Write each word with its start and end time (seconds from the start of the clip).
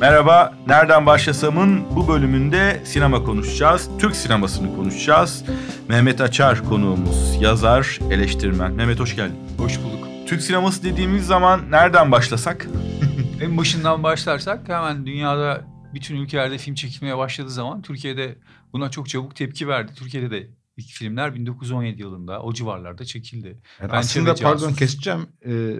Merhaba, 0.00 0.54
Nereden 0.66 1.06
Başlasam'ın 1.06 1.96
bu 1.96 2.08
bölümünde 2.08 2.82
sinema 2.84 3.24
konuşacağız. 3.24 3.88
Türk 3.98 4.16
sinemasını 4.16 4.76
konuşacağız. 4.76 5.44
Mehmet 5.88 6.20
Açar 6.20 6.64
konuğumuz, 6.64 7.42
yazar, 7.42 7.98
eleştirmen. 8.10 8.72
Mehmet 8.72 9.00
hoş 9.00 9.16
geldin. 9.16 9.36
Hoş 9.58 9.82
bulduk. 9.82 10.08
Türk 10.26 10.42
sineması 10.42 10.82
dediğimiz 10.82 11.26
zaman 11.26 11.70
nereden 11.70 12.12
başlasak? 12.12 12.66
en 13.42 13.56
başından 13.56 14.02
başlarsak 14.02 14.68
hemen 14.68 15.06
dünyada 15.06 15.64
bütün 15.94 16.16
ülkelerde 16.16 16.58
film 16.58 16.74
çekilmeye 16.74 17.18
başladığı 17.18 17.50
zaman 17.50 17.82
Türkiye'de 17.82 18.38
buna 18.72 18.90
çok 18.90 19.08
çabuk 19.08 19.36
tepki 19.36 19.68
verdi. 19.68 19.92
Türkiye'de 19.94 20.30
de 20.30 20.50
ilk 20.76 20.90
filmler 20.90 21.34
1917 21.34 22.00
yılında 22.00 22.42
o 22.42 22.52
civarlarda 22.52 23.04
çekildi. 23.04 23.58
Yani 23.80 23.92
aslında 23.92 24.34
pardon 24.34 24.72
keseceğim. 24.72 25.26
Ee, 25.46 25.76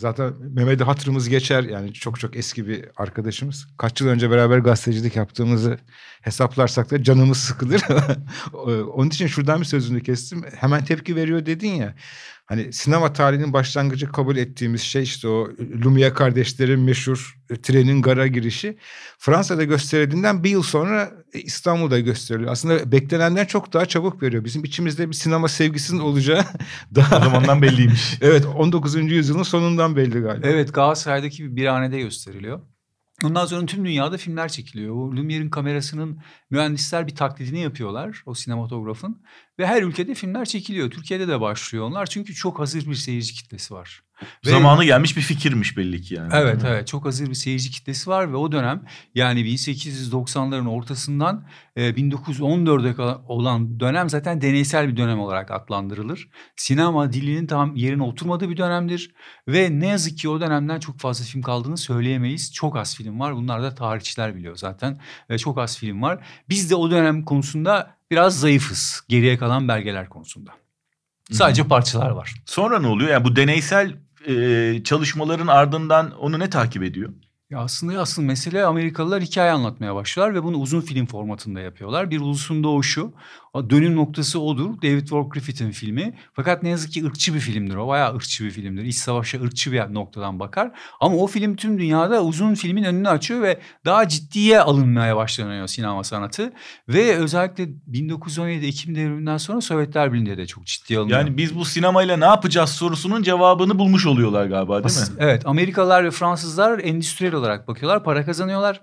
zaten 0.00 0.32
Mehmet'e 0.40 0.84
hatırımız 0.84 1.28
geçer. 1.28 1.62
Yani 1.62 1.92
çok 1.92 2.20
çok 2.20 2.36
eski 2.36 2.68
bir 2.68 2.84
arkadaşımız. 2.96 3.66
Kaç 3.78 4.00
yıl 4.00 4.08
önce 4.08 4.30
beraber 4.30 4.58
gazetecilik 4.58 5.16
yaptığımızı 5.16 5.78
hesaplarsak 6.22 6.90
da 6.90 7.02
canımız 7.02 7.38
sıkılır. 7.38 7.82
Onun 8.94 9.08
için 9.08 9.26
şuradan 9.26 9.60
bir 9.60 9.64
sözünü 9.64 10.02
kestim. 10.02 10.44
Hemen 10.56 10.84
tepki 10.84 11.16
veriyor 11.16 11.46
dedin 11.46 11.72
ya. 11.72 11.94
Hani 12.50 12.72
sinema 12.72 13.12
tarihinin 13.12 13.52
başlangıcı 13.52 14.12
kabul 14.12 14.36
ettiğimiz 14.36 14.80
şey 14.80 15.02
işte 15.02 15.28
o 15.28 15.48
Lumière 15.58 16.14
kardeşlerin 16.14 16.80
meşhur 16.80 17.38
e, 17.50 17.56
trenin 17.56 18.02
gara 18.02 18.26
girişi. 18.26 18.78
Fransa'da 19.18 19.64
gösterildiğinden 19.64 20.44
bir 20.44 20.50
yıl 20.50 20.62
sonra 20.62 21.12
e, 21.32 21.40
İstanbul'da 21.40 22.00
gösteriliyor. 22.00 22.52
Aslında 22.52 22.92
beklenenden 22.92 23.44
çok 23.44 23.72
daha 23.72 23.86
çabuk 23.86 24.22
veriyor. 24.22 24.44
Bizim 24.44 24.64
içimizde 24.64 25.08
bir 25.08 25.14
sinema 25.14 25.48
sevgisinin 25.48 26.00
olacağı 26.00 26.44
daha... 26.94 27.18
O 27.18 27.20
zamandan 27.20 27.62
belliymiş. 27.62 28.18
evet 28.20 28.46
19. 28.46 28.94
yüzyılın 28.94 29.42
sonundan 29.42 29.96
belli 29.96 30.20
galiba. 30.20 30.48
Evet 30.48 30.74
Galatasaray'daki 30.74 31.44
bir 31.44 31.56
birhanede 31.56 32.00
gösteriliyor. 32.00 32.60
Ondan 33.24 33.46
sonra 33.46 33.66
tüm 33.66 33.84
dünyada 33.84 34.16
filmler 34.16 34.48
çekiliyor. 34.48 34.94
O 34.94 35.16
Lumiere'in 35.16 35.50
kamerasının 35.50 36.20
mühendisler 36.50 37.06
bir 37.06 37.14
taklidini 37.14 37.60
yapıyorlar 37.60 38.22
o 38.26 38.34
sinematografın. 38.34 39.22
Ve 39.60 39.66
her 39.66 39.82
ülkede 39.82 40.14
filmler 40.14 40.44
çekiliyor. 40.44 40.90
Türkiye'de 40.90 41.28
de 41.28 41.40
başlıyor 41.40 41.84
onlar 41.84 42.06
çünkü 42.06 42.34
çok 42.34 42.58
hazır 42.58 42.86
bir 42.86 42.94
seyirci 42.94 43.34
kitlesi 43.34 43.74
var. 43.74 44.02
Ve, 44.46 44.50
Zamanı 44.50 44.84
gelmiş 44.84 45.16
bir 45.16 45.22
fikirmiş 45.22 45.76
belli 45.76 46.02
ki 46.02 46.14
yani. 46.14 46.32
Evet 46.34 46.62
evet 46.66 46.86
çok 46.86 47.04
hazır 47.04 47.28
bir 47.28 47.34
seyirci 47.34 47.70
kitlesi 47.70 48.10
var 48.10 48.32
ve 48.32 48.36
o 48.36 48.52
dönem 48.52 48.84
yani 49.14 49.40
1890'ların 49.40 50.68
ortasından 50.68 51.46
e, 51.76 51.90
1914'e 51.90 53.24
olan 53.28 53.80
dönem 53.80 54.10
zaten 54.10 54.40
deneysel 54.40 54.88
bir 54.88 54.96
dönem 54.96 55.20
olarak 55.20 55.50
adlandırılır. 55.50 56.28
Sinema 56.56 57.12
dilinin 57.12 57.46
tam 57.46 57.76
yerine 57.76 58.02
oturmadığı 58.02 58.50
bir 58.50 58.56
dönemdir 58.56 59.14
ve 59.48 59.80
ne 59.80 59.86
yazık 59.86 60.18
ki 60.18 60.28
o 60.28 60.40
dönemden 60.40 60.80
çok 60.80 60.98
fazla 60.98 61.24
film 61.24 61.42
kaldığını 61.42 61.76
söyleyemeyiz. 61.76 62.52
Çok 62.52 62.76
az 62.76 62.96
film 62.96 63.20
var. 63.20 63.36
Bunlar 63.36 63.62
da 63.62 63.74
tarihçiler 63.74 64.36
biliyor 64.36 64.56
zaten. 64.56 65.00
E, 65.28 65.38
çok 65.38 65.58
az 65.58 65.78
film 65.78 66.02
var. 66.02 66.26
Biz 66.48 66.70
de 66.70 66.74
o 66.74 66.90
dönem 66.90 67.24
konusunda 67.24 67.99
biraz 68.10 68.40
zayıfız 68.40 69.04
geriye 69.08 69.38
kalan 69.38 69.68
belgeler 69.68 70.08
konusunda. 70.08 70.50
Sadece 71.30 71.64
parçalar 71.64 72.10
var. 72.10 72.34
Sonra 72.46 72.78
ne 72.78 72.86
oluyor? 72.86 73.10
Yani 73.10 73.24
bu 73.24 73.36
deneysel 73.36 73.96
e, 74.26 74.84
çalışmaların 74.84 75.46
ardından 75.46 76.10
onu 76.10 76.38
ne 76.38 76.50
takip 76.50 76.82
ediyor? 76.82 77.12
Ya 77.50 77.58
aslında 77.58 78.00
asıl 78.00 78.22
mesele 78.22 78.64
Amerikalılar 78.64 79.22
hikaye 79.22 79.50
anlatmaya 79.50 79.94
başlıyorlar 79.94 80.34
ve 80.34 80.44
bunu 80.44 80.56
uzun 80.56 80.80
film 80.80 81.06
formatında 81.06 81.60
yapıyorlar. 81.60 82.10
Bir 82.10 82.20
ulusun 82.20 82.64
doğuşu, 82.64 83.12
dönüm 83.54 83.96
noktası 83.96 84.40
odur. 84.40 84.82
David 84.82 85.00
Wark 85.00 85.32
Griffith'in 85.32 85.70
filmi. 85.70 86.14
Fakat 86.32 86.62
ne 86.62 86.68
yazık 86.68 86.92
ki 86.92 87.06
ırkçı 87.06 87.34
bir 87.34 87.40
filmdir 87.40 87.74
o. 87.74 87.88
Bayağı 87.88 88.14
ırkçı 88.14 88.44
bir 88.44 88.50
filmdir. 88.50 88.84
İç 88.84 88.96
savaşa 88.96 89.40
ırkçı 89.40 89.72
bir 89.72 89.94
noktadan 89.94 90.40
bakar. 90.40 90.70
Ama 91.00 91.16
o 91.16 91.26
film 91.26 91.56
tüm 91.56 91.78
dünyada 91.78 92.24
uzun 92.24 92.54
filmin 92.54 92.84
önünü 92.84 93.08
açıyor 93.08 93.42
ve 93.42 93.60
daha 93.84 94.08
ciddiye 94.08 94.60
alınmaya 94.60 95.16
başlanıyor 95.16 95.66
sinema 95.66 96.04
sanatı. 96.04 96.52
Ve 96.88 97.16
özellikle 97.16 97.68
1917 97.86 98.66
Ekim 98.66 98.94
devriminden 98.94 99.36
sonra 99.36 99.60
Sovyetler 99.60 100.12
Birliği'nde 100.12 100.36
de 100.36 100.46
çok 100.46 100.66
ciddiye 100.66 100.98
alınıyor. 100.98 101.18
Yani 101.18 101.36
biz 101.36 101.56
bu 101.56 101.64
sinemayla 101.64 102.16
ne 102.16 102.24
yapacağız 102.24 102.70
sorusunun 102.70 103.22
cevabını 103.22 103.78
bulmuş 103.78 104.06
oluyorlar 104.06 104.46
galiba 104.46 104.84
değil 104.84 104.98
mi? 104.98 105.16
Evet 105.18 105.46
Amerikalılar 105.46 106.04
ve 106.04 106.10
Fransızlar 106.10 106.78
endüstriyel 106.78 107.34
olarak 107.34 107.68
bakıyorlar. 107.68 108.04
Para 108.04 108.24
kazanıyorlar. 108.24 108.80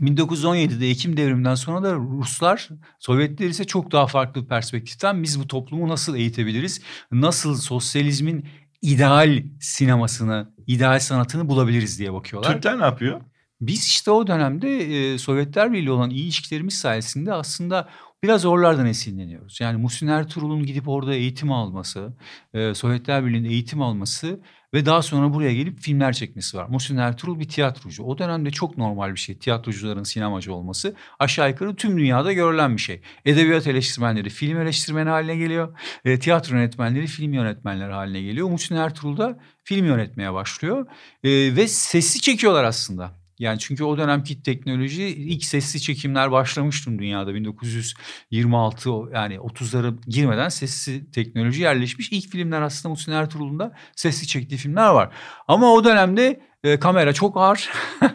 1917'de 0.00 0.90
Ekim 0.90 1.16
devriminden 1.16 1.54
sonra 1.54 1.82
da 1.82 1.94
Ruslar, 1.94 2.68
Sovyetler 2.98 3.48
ise 3.48 3.64
çok 3.64 3.92
daha 3.92 4.06
farklı 4.06 4.42
bir 4.42 4.48
perspektiften 4.48 5.22
biz 5.22 5.40
bu 5.40 5.46
toplumu 5.46 5.88
nasıl 5.88 6.16
eğitebiliriz? 6.16 6.80
Nasıl 7.12 7.56
sosyalizmin 7.56 8.46
ideal 8.82 9.42
sinemasını, 9.60 10.54
ideal 10.66 10.98
sanatını 10.98 11.48
bulabiliriz 11.48 11.98
diye 11.98 12.12
bakıyorlar. 12.12 12.52
Türkler 12.52 12.78
ne 12.78 12.84
yapıyor? 12.84 13.20
Biz 13.60 13.86
işte 13.86 14.10
o 14.10 14.26
dönemde 14.26 14.76
e, 14.78 15.18
Sovyetler 15.18 15.72
Birliği 15.72 15.90
olan 15.90 16.10
iyi 16.10 16.22
ilişkilerimiz 16.22 16.74
sayesinde 16.74 17.32
aslında 17.32 17.88
biraz 18.22 18.44
oralardan 18.44 18.86
esinleniyoruz. 18.86 19.60
Yani 19.60 19.82
Muhsin 19.82 20.06
Ertuğrul'un 20.06 20.66
gidip 20.66 20.88
orada 20.88 21.14
eğitim 21.14 21.52
alması, 21.52 22.12
e, 22.54 22.74
Sovyetler 22.74 23.26
Birliği'nde 23.26 23.48
eğitim 23.48 23.82
alması 23.82 24.40
ve 24.74 24.86
daha 24.86 25.02
sonra 25.02 25.34
buraya 25.34 25.54
gelip 25.54 25.80
filmler 25.80 26.12
çekmesi 26.12 26.56
var. 26.56 26.66
Muhsin 26.68 26.96
Ertuğrul 26.96 27.40
bir 27.40 27.48
tiyatrocu. 27.48 28.02
O 28.02 28.18
dönemde 28.18 28.50
çok 28.50 28.78
normal 28.78 29.12
bir 29.12 29.18
şey 29.18 29.38
tiyatrocuların 29.38 30.02
sinemacı 30.02 30.54
olması. 30.54 30.96
Aşağı 31.18 31.48
yukarı 31.48 31.76
tüm 31.76 31.98
dünyada 31.98 32.32
görülen 32.32 32.76
bir 32.76 32.80
şey. 32.80 33.00
Edebiyat 33.24 33.66
eleştirmenleri 33.66 34.30
film 34.30 34.60
eleştirmeni 34.60 35.08
haline 35.08 35.36
geliyor. 35.36 35.78
E, 36.04 36.18
tiyatro 36.18 36.56
yönetmenleri 36.56 37.06
film 37.06 37.32
yönetmenleri 37.32 37.92
haline 37.92 38.22
geliyor. 38.22 38.48
Muhsin 38.48 38.76
Ertuğrul 38.76 39.16
da 39.16 39.38
film 39.64 39.86
yönetmeye 39.86 40.32
başlıyor. 40.32 40.86
E, 41.24 41.30
ve 41.30 41.68
sesli 41.68 42.20
çekiyorlar 42.20 42.64
aslında. 42.64 43.19
Yani 43.40 43.58
çünkü 43.58 43.84
o 43.84 43.98
dönemki 43.98 44.42
teknoloji 44.42 45.02
ilk 45.04 45.44
sesli 45.44 45.80
çekimler 45.80 46.30
başlamıştı 46.30 46.98
dünyada 46.98 47.34
1926 47.34 48.90
yani 49.14 49.34
30'lara 49.34 49.94
girmeden 50.06 50.48
sesli 50.48 51.10
teknoloji 51.10 51.62
yerleşmiş. 51.62 52.12
İlk 52.12 52.30
filmler 52.30 52.62
aslında 52.62 52.88
Muhsin 52.88 53.12
Ertuğrul'un 53.12 53.58
da 53.58 53.72
sesli 53.96 54.26
çektiği 54.26 54.56
filmler 54.56 54.88
var. 54.88 55.14
Ama 55.48 55.72
o 55.72 55.84
dönemde 55.84 56.40
e, 56.64 56.78
kamera 56.78 57.12
çok 57.12 57.36
ağır 57.36 57.68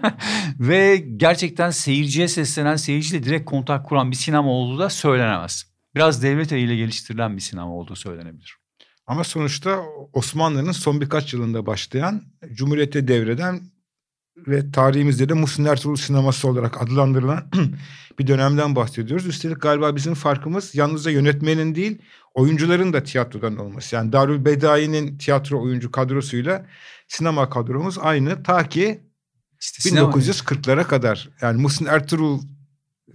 ve 0.59 0.97
gerçekten 1.17 1.69
seyirciye 1.69 2.27
seslenen, 2.27 2.75
seyirciyle 2.75 3.23
direkt 3.23 3.45
kontak 3.45 3.85
kuran 3.85 4.11
bir 4.11 4.15
sinema 4.15 4.49
olduğu 4.49 4.79
da 4.79 4.89
söylenemez. 4.89 5.71
Biraz 5.95 6.23
devlet 6.23 6.51
eliyle 6.51 6.75
geliştirilen 6.75 7.35
bir 7.35 7.41
sinema 7.41 7.75
olduğu 7.75 7.95
söylenebilir. 7.95 8.57
Ama 9.07 9.23
sonuçta 9.23 9.83
Osmanlı'nın 10.13 10.71
son 10.71 11.01
birkaç 11.01 11.33
yılında 11.33 11.65
başlayan 11.65 12.21
Cumhuriyete 12.53 13.07
devreden 13.07 13.74
ve 14.37 14.71
tarihimizde 14.71 15.29
de 15.29 15.33
Muhsin 15.33 15.65
Ertuğrul 15.65 15.95
sineması 15.95 16.47
olarak 16.47 16.81
adlandırılan 16.81 17.51
bir 18.19 18.27
dönemden 18.27 18.75
bahsediyoruz. 18.75 19.25
Üstelik 19.25 19.61
galiba 19.61 19.95
bizim 19.95 20.13
farkımız 20.13 20.75
yalnızca 20.75 21.11
yönetmenin 21.11 21.75
değil 21.75 21.97
oyuncuların 22.33 22.93
da 22.93 23.03
tiyatrodan 23.03 23.57
olması. 23.57 23.95
Yani 23.95 24.11
Darül 24.11 24.45
Bedai'nin 24.45 25.17
tiyatro 25.17 25.63
oyuncu 25.63 25.91
kadrosuyla 25.91 26.65
sinema 27.07 27.49
kadromuz 27.49 27.97
aynı 28.01 28.43
ta 28.43 28.69
ki 28.69 29.01
işte 29.61 29.89
1940'lara 29.89 30.83
kadar. 30.83 31.29
Yani 31.41 31.61
Muhsin 31.61 31.85
Ertuğrul 31.85 32.41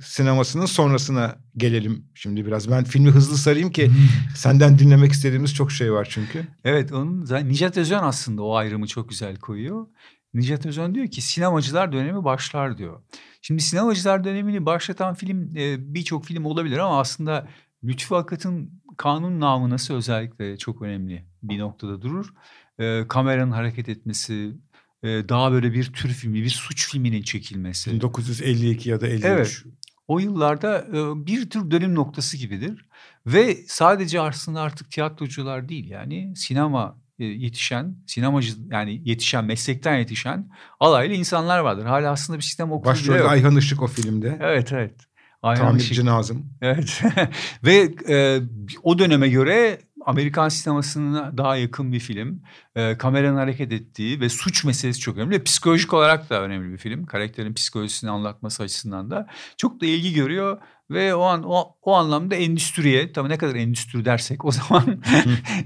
sinemasının 0.00 0.66
sonrasına 0.66 1.36
gelelim 1.56 2.04
şimdi 2.14 2.46
biraz. 2.46 2.70
Ben 2.70 2.84
filmi 2.84 3.10
hızlı 3.10 3.36
sarayım 3.36 3.70
ki 3.70 3.90
senden 4.36 4.78
dinlemek 4.78 5.12
istediğimiz 5.12 5.54
çok 5.54 5.72
şey 5.72 5.92
var 5.92 6.08
çünkü. 6.10 6.46
Evet 6.64 6.92
onun 6.92 7.24
zaten 7.24 7.48
Nicat 7.48 7.76
Özcan 7.76 8.02
aslında 8.02 8.42
o 8.42 8.54
ayrımı 8.54 8.86
çok 8.86 9.08
güzel 9.08 9.36
koyuyor. 9.36 9.86
Nicat 10.34 10.66
Özen 10.66 10.94
diyor 10.94 11.06
ki 11.06 11.22
sinemacılar 11.22 11.92
dönemi 11.92 12.24
başlar 12.24 12.78
diyor. 12.78 13.02
Şimdi 13.42 13.62
sinemacılar 13.62 14.24
dönemini 14.24 14.66
başlatan 14.66 15.14
film 15.14 15.56
e, 15.56 15.94
birçok 15.94 16.24
film 16.24 16.44
olabilir 16.44 16.78
ama 16.78 17.00
aslında 17.00 17.48
Lütfü 17.84 18.14
Akat'ın 18.14 18.82
kanun 18.96 19.40
namınası 19.40 19.94
özellikle 19.94 20.56
çok 20.56 20.82
önemli 20.82 21.24
bir 21.42 21.58
noktada 21.58 22.02
durur. 22.02 22.34
E, 22.78 23.04
kameranın 23.08 23.52
hareket 23.52 23.88
etmesi, 23.88 24.56
e, 25.02 25.08
daha 25.08 25.52
böyle 25.52 25.72
bir 25.72 25.92
tür 25.92 26.08
filmi, 26.08 26.42
bir 26.42 26.48
suç 26.48 26.88
filminin 26.88 27.22
çekilmesi. 27.22 27.90
1952 27.92 28.90
ya 28.90 29.00
da 29.00 29.06
53. 29.06 29.24
Evet. 29.24 29.62
O 30.08 30.18
yıllarda 30.18 30.78
e, 30.78 31.26
bir 31.26 31.50
tür 31.50 31.70
dönüm 31.70 31.94
noktası 31.94 32.36
gibidir. 32.36 32.88
Ve 33.26 33.56
sadece 33.66 34.20
aslında 34.20 34.60
artık 34.60 34.90
tiyatrocular 34.90 35.68
değil 35.68 35.90
yani 35.90 36.32
sinema 36.36 36.99
yetişen, 37.24 37.96
sinemacı 38.06 38.52
yani 38.70 39.02
yetişen, 39.04 39.44
meslekten 39.44 39.96
yetişen 39.96 40.50
alaylı 40.80 41.14
insanlar 41.14 41.58
vardır. 41.58 41.84
Hala 41.84 42.10
aslında 42.10 42.38
bir 42.38 42.44
sistem 42.44 42.72
okulu 42.72 42.90
Başrolde 42.90 43.10
bile 43.10 43.18
yok. 43.18 43.30
Ayhan 43.30 43.56
Işık 43.56 43.82
o 43.82 43.86
filmde. 43.86 44.38
Evet, 44.40 44.72
evet. 44.72 44.94
Ayhan 45.42 45.66
Tamirci 45.66 45.92
Işık. 45.92 46.04
Nazım. 46.04 46.46
Evet. 46.62 47.02
Ve 47.64 47.94
e, 48.08 48.40
o 48.82 48.98
döneme 48.98 49.28
göre 49.28 49.78
Amerikan 50.06 50.48
sinemasına 50.48 51.38
daha 51.38 51.56
yakın 51.56 51.92
bir 51.92 52.00
film. 52.00 52.42
E, 52.76 52.98
kameranın 52.98 53.36
hareket 53.36 53.72
ettiği 53.72 54.20
ve 54.20 54.28
suç 54.28 54.64
meselesi 54.64 55.00
çok 55.00 55.16
önemli. 55.16 55.44
Psikolojik 55.44 55.94
olarak 55.94 56.30
da 56.30 56.42
önemli 56.42 56.72
bir 56.72 56.78
film. 56.78 57.06
Karakterin 57.06 57.54
psikolojisini 57.54 58.10
anlatması 58.10 58.62
açısından 58.62 59.10
da 59.10 59.26
çok 59.56 59.80
da 59.80 59.86
ilgi 59.86 60.12
görüyor. 60.12 60.58
Ve 60.90 61.14
o 61.14 61.22
an 61.22 61.42
o, 61.42 61.76
o 61.82 61.94
anlamda 61.94 62.34
endüstriye 62.34 63.12
tabii 63.12 63.28
ne 63.28 63.38
kadar 63.38 63.54
endüstri 63.54 64.04
dersek 64.04 64.44
o 64.44 64.50
zaman 64.52 65.02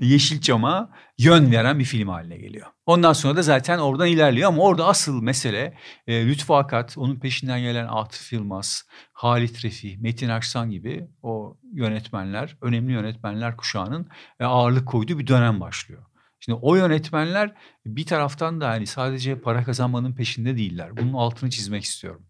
Yeşilçam'a 0.01 0.91
yön 1.19 1.53
veren 1.53 1.79
bir 1.79 1.85
film 1.85 2.09
haline 2.09 2.37
geliyor. 2.37 2.67
Ondan 2.87 3.13
sonra 3.13 3.37
da 3.37 3.43
zaten 3.43 3.79
oradan 3.79 4.09
ilerliyor 4.09 4.49
ama 4.49 4.63
orada 4.63 4.87
asıl 4.87 5.23
mesele 5.23 5.79
e, 6.07 6.27
Lütfü 6.27 6.53
Akat, 6.53 6.99
onun 6.99 7.21
peşinden 7.21 7.61
gelen 7.61 7.87
Atıf 7.87 8.33
Yılmaz, 8.33 8.83
Halit 9.13 9.65
Refi, 9.65 9.99
Metin 10.01 10.29
Aksan 10.29 10.71
gibi 10.71 11.09
o 11.23 11.59
yönetmenler, 11.73 12.57
önemli 12.61 12.93
yönetmenler 12.93 13.57
kuşağının 13.57 14.09
e, 14.41 14.45
ağırlık 14.45 14.89
koyduğu 14.89 15.19
bir 15.19 15.27
dönem 15.27 15.61
başlıyor. 15.61 16.03
Şimdi 16.45 16.59
o 16.63 16.77
yönetmenler 16.77 17.55
bir 17.87 18.07
taraftan 18.07 18.61
da 18.61 18.69
hani 18.69 18.87
sadece 18.87 19.41
para 19.41 19.65
kazanmanın 19.65 20.13
peşinde 20.13 20.57
değiller. 20.57 20.97
Bunun 20.97 21.13
altını 21.13 21.51
çizmek 21.51 21.85
istiyorum. 21.85 22.27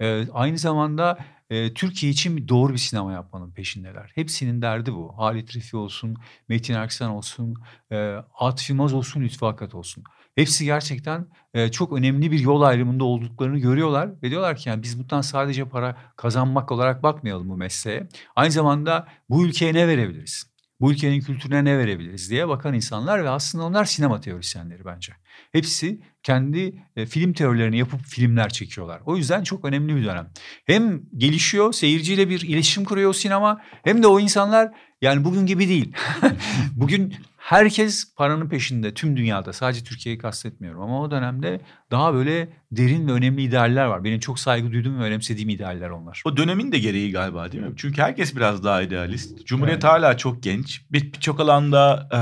Ee, 0.00 0.26
aynı 0.32 0.58
zamanda 0.58 1.18
e, 1.50 1.74
Türkiye 1.74 2.12
için 2.12 2.48
doğru 2.48 2.72
bir 2.72 2.78
sinema 2.78 3.12
yapmanın 3.12 3.52
peşindeler. 3.52 4.12
Hepsinin 4.14 4.62
derdi 4.62 4.94
bu. 4.94 5.18
Halit 5.18 5.56
Refi 5.56 5.76
olsun, 5.76 6.16
Metin 6.48 6.74
Erksan 6.74 7.10
olsun, 7.10 7.54
e, 7.90 8.16
Atıf 8.38 8.70
Yılmaz 8.70 8.94
olsun, 8.94 9.20
Lütfü 9.20 9.46
Akat 9.46 9.74
olsun. 9.74 10.04
Hepsi 10.34 10.64
gerçekten 10.64 11.26
e, 11.54 11.70
çok 11.70 11.92
önemli 11.92 12.32
bir 12.32 12.38
yol 12.38 12.62
ayrımında 12.62 13.04
olduklarını 13.04 13.58
görüyorlar 13.58 14.10
ve 14.22 14.30
diyorlar 14.30 14.56
ki 14.56 14.68
yani 14.68 14.82
biz 14.82 14.98
bundan 14.98 15.20
sadece 15.20 15.68
para 15.68 15.96
kazanmak 16.16 16.72
olarak 16.72 17.02
bakmayalım 17.02 17.48
bu 17.48 17.56
mesleğe. 17.56 18.08
Aynı 18.36 18.52
zamanda 18.52 19.08
bu 19.30 19.46
ülkeye 19.46 19.74
ne 19.74 19.88
verebiliriz? 19.88 20.55
Bu 20.80 20.92
ülkenin 20.92 21.20
kültürüne 21.20 21.64
ne 21.64 21.78
verebiliriz 21.78 22.30
diye 22.30 22.48
bakan 22.48 22.74
insanlar 22.74 23.24
ve 23.24 23.28
aslında 23.28 23.64
onlar 23.64 23.84
sinema 23.84 24.20
teorisyenleri 24.20 24.84
bence. 24.84 25.12
Hepsi 25.52 26.00
kendi 26.22 26.82
e, 26.96 27.06
film 27.06 27.32
teorilerini 27.32 27.78
yapıp 27.78 28.00
filmler 28.04 28.48
çekiyorlar. 28.48 29.00
O 29.06 29.16
yüzden 29.16 29.42
çok 29.42 29.64
önemli 29.64 29.96
bir 29.96 30.04
dönem. 30.04 30.30
Hem 30.66 31.02
gelişiyor, 31.16 31.72
seyirciyle 31.72 32.28
bir 32.28 32.40
iletişim 32.40 32.84
kuruyor 32.84 33.14
sinema 33.14 33.62
hem 33.84 34.02
de 34.02 34.06
o 34.06 34.20
insanlar 34.20 34.72
yani 35.00 35.24
bugün 35.24 35.46
gibi 35.46 35.68
değil. 35.68 35.92
bugün 36.72 37.14
herkes 37.46 38.14
paranın 38.14 38.48
peşinde 38.48 38.94
tüm 38.94 39.16
dünyada 39.16 39.52
sadece 39.52 39.84
Türkiye'yi 39.84 40.18
kastetmiyorum 40.18 40.80
ama 40.80 41.02
o 41.02 41.10
dönemde 41.10 41.60
daha 41.90 42.14
böyle 42.14 42.48
derin 42.72 43.08
ve 43.08 43.12
önemli 43.12 43.42
idealler 43.42 43.86
var. 43.86 44.04
Benim 44.04 44.20
çok 44.20 44.38
saygı 44.38 44.72
duyduğum 44.72 44.98
ve 44.98 45.02
önemsediğim 45.02 45.48
idealler 45.48 45.90
onlar. 45.90 46.22
O 46.24 46.36
dönemin 46.36 46.72
de 46.72 46.78
gereği 46.78 47.12
galiba 47.12 47.52
değil 47.52 47.64
mi? 47.64 47.72
Çünkü 47.76 48.02
herkes 48.02 48.36
biraz 48.36 48.64
daha 48.64 48.82
idealist. 48.82 49.46
Cumhuriyet 49.46 49.84
evet. 49.84 49.92
hala 49.92 50.16
çok 50.16 50.42
genç. 50.42 50.82
Birçok 50.92 51.38
bir 51.38 51.42
alanda 51.42 52.08
e, 52.12 52.18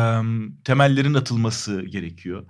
temellerin 0.65 1.15
atılması 1.15 1.83
gerekiyor. 1.83 2.47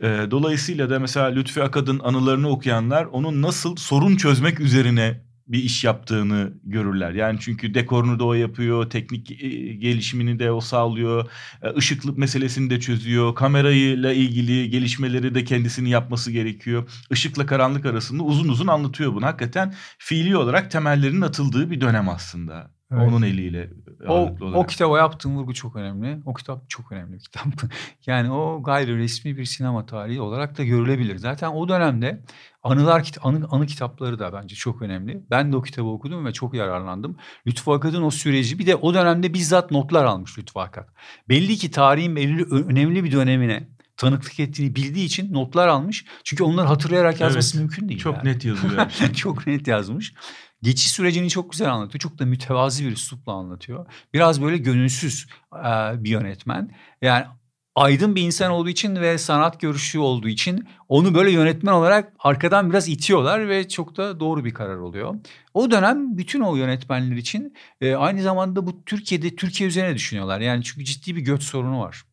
E, 0.00 0.06
dolayısıyla 0.30 0.90
da 0.90 0.98
mesela 0.98 1.26
Lütfi 1.26 1.62
Akad'ın 1.62 2.00
anılarını 2.04 2.48
okuyanlar 2.48 3.04
onun 3.04 3.42
nasıl 3.42 3.76
sorun 3.76 4.16
çözmek 4.16 4.60
üzerine 4.60 5.27
bir 5.48 5.62
iş 5.62 5.84
yaptığını 5.84 6.52
görürler. 6.64 7.12
Yani 7.12 7.38
çünkü 7.40 7.74
dekorunu 7.74 8.18
da 8.18 8.24
o 8.24 8.34
yapıyor, 8.34 8.90
teknik 8.90 9.30
e, 9.30 9.48
gelişimini 9.74 10.38
de 10.38 10.52
o 10.52 10.60
sağlıyor, 10.60 11.30
e, 11.62 11.76
ışıklık 11.76 12.18
meselesini 12.18 12.70
de 12.70 12.80
çözüyor, 12.80 13.34
kamerayla 13.34 14.12
ilgili 14.12 14.70
gelişmeleri 14.70 15.34
de 15.34 15.44
kendisini 15.44 15.90
yapması 15.90 16.30
gerekiyor. 16.30 16.90
Işıkla 17.10 17.46
karanlık 17.46 17.86
arasında 17.86 18.22
uzun 18.22 18.48
uzun 18.48 18.66
anlatıyor 18.66 19.14
bunu. 19.14 19.26
Hakikaten 19.26 19.74
fiili 19.98 20.36
olarak 20.36 20.70
temellerinin 20.70 21.20
atıldığı 21.20 21.70
bir 21.70 21.80
dönem 21.80 22.08
aslında. 22.08 22.77
Evet. 22.92 23.08
Onun 23.08 23.22
eliyle 23.22 23.70
o, 24.06 24.14
olarak. 24.14 24.56
o 24.56 24.66
kitaba 24.66 24.98
yaptığım 24.98 25.36
vurgu 25.36 25.54
çok 25.54 25.76
önemli. 25.76 26.22
O 26.26 26.34
kitap 26.34 26.70
çok 26.70 26.92
önemli 26.92 27.12
bir 27.12 27.20
kitap. 27.20 27.44
yani 28.06 28.30
o 28.30 28.62
gayri 28.62 28.98
resmi 28.98 29.36
bir 29.36 29.44
sinema 29.44 29.86
tarihi 29.86 30.20
olarak 30.20 30.58
da 30.58 30.64
görülebilir. 30.64 31.16
Zaten 31.16 31.48
o 31.48 31.68
dönemde 31.68 32.22
anılar 32.62 33.10
anı, 33.22 33.46
anı 33.50 33.66
kitapları 33.66 34.18
da 34.18 34.32
bence 34.32 34.54
çok 34.54 34.82
önemli. 34.82 35.22
Ben 35.30 35.52
de 35.52 35.56
o 35.56 35.62
kitabı 35.62 35.88
okudum 35.88 36.26
ve 36.26 36.32
çok 36.32 36.54
yararlandım. 36.54 37.16
Lütfü 37.46 37.70
Akat'ın 37.70 38.02
o 38.02 38.10
süreci 38.10 38.58
bir 38.58 38.66
de 38.66 38.76
o 38.76 38.94
dönemde 38.94 39.34
bizzat 39.34 39.70
notlar 39.70 40.04
almış 40.04 40.38
Lütfü 40.38 40.58
Akat. 40.58 40.88
Belli 41.28 41.56
ki 41.56 41.70
tarihin 41.70 42.16
belli 42.16 42.44
önemli 42.44 43.04
bir 43.04 43.12
dönemine 43.12 43.68
tanıklık 43.98 44.40
ettiğini 44.40 44.76
bildiği 44.76 45.04
için 45.04 45.32
notlar 45.32 45.68
almış. 45.68 46.04
Çünkü 46.24 46.44
onları 46.44 46.66
hatırlayarak 46.66 47.20
yazması 47.20 47.56
evet, 47.56 47.62
mümkün 47.62 47.88
değil. 47.88 48.00
Çok 48.00 48.16
yani. 48.16 48.28
net 48.28 48.44
yazıyor. 48.44 48.90
çok 49.16 49.46
net 49.46 49.66
yazmış. 49.66 50.14
Geçiş 50.62 50.90
sürecini 50.90 51.30
çok 51.30 51.52
güzel 51.52 51.72
anlatıyor. 51.72 52.00
Çok 52.00 52.18
da 52.18 52.26
mütevazi 52.26 52.86
bir 52.86 52.92
üslupla 52.92 53.32
anlatıyor. 53.32 53.86
Biraz 54.14 54.42
böyle 54.42 54.58
gönülsüz 54.58 55.26
e, 55.54 56.04
bir 56.04 56.10
yönetmen. 56.10 56.70
Yani 57.02 57.26
aydın 57.74 58.14
bir 58.14 58.22
insan 58.22 58.50
olduğu 58.50 58.68
için 58.68 58.96
ve 58.96 59.18
sanat 59.18 59.60
görüşü 59.60 59.98
olduğu 59.98 60.28
için 60.28 60.68
onu 60.88 61.14
böyle 61.14 61.30
yönetmen 61.30 61.72
olarak 61.72 62.12
arkadan 62.18 62.70
biraz 62.70 62.88
itiyorlar 62.88 63.48
ve 63.48 63.68
çok 63.68 63.96
da 63.96 64.20
doğru 64.20 64.44
bir 64.44 64.54
karar 64.54 64.76
oluyor. 64.76 65.14
O 65.54 65.70
dönem 65.70 66.18
bütün 66.18 66.40
o 66.40 66.56
yönetmenler 66.56 67.16
için 67.16 67.54
e, 67.80 67.94
aynı 67.94 68.22
zamanda 68.22 68.66
bu 68.66 68.84
Türkiye'de 68.84 69.36
Türkiye 69.36 69.68
üzerine 69.68 69.94
düşünüyorlar. 69.94 70.40
Yani 70.40 70.64
çünkü 70.64 70.84
ciddi 70.84 71.16
bir 71.16 71.20
göç 71.20 71.42
sorunu 71.42 71.80
var 71.80 72.04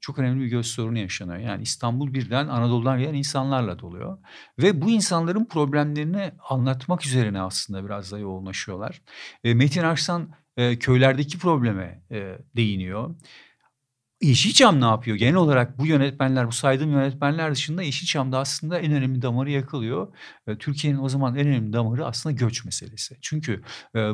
çok 0.00 0.18
önemli 0.18 0.44
bir 0.44 0.48
göz 0.48 0.66
sorunu 0.66 0.98
yaşanıyor. 0.98 1.38
Yani 1.38 1.62
İstanbul 1.62 2.14
birden 2.14 2.48
Anadolu'dan 2.48 2.98
gelen 2.98 3.14
insanlarla 3.14 3.78
doluyor. 3.78 4.18
Ve 4.58 4.82
bu 4.82 4.90
insanların 4.90 5.44
problemlerini 5.44 6.32
anlatmak 6.48 7.06
üzerine 7.06 7.40
aslında 7.40 7.84
biraz 7.84 8.12
da 8.12 8.18
yoğunlaşıyorlar. 8.18 9.02
E, 9.44 9.54
Metin 9.54 9.82
Arslan 9.82 10.30
e, 10.56 10.78
köylerdeki 10.78 11.38
probleme 11.38 12.02
e, 12.10 12.38
değiniyor. 12.56 13.14
Yeşilçam 14.22 14.80
ne 14.80 14.84
yapıyor? 14.84 15.16
Genel 15.16 15.34
olarak 15.34 15.78
bu 15.78 15.86
yönetmenler, 15.86 16.46
bu 16.46 16.52
saydığım 16.52 16.90
yönetmenler 16.92 17.52
dışında 17.52 17.82
Yeşilçam'da 17.82 18.38
aslında 18.38 18.78
en 18.78 18.92
önemli 18.92 19.22
damarı 19.22 19.50
yakılıyor. 19.50 20.08
Türkiye'nin 20.58 20.98
o 20.98 21.08
zaman 21.08 21.36
en 21.36 21.46
önemli 21.46 21.72
damarı 21.72 22.06
aslında 22.06 22.36
göç 22.36 22.64
meselesi. 22.64 23.16
Çünkü 23.20 23.62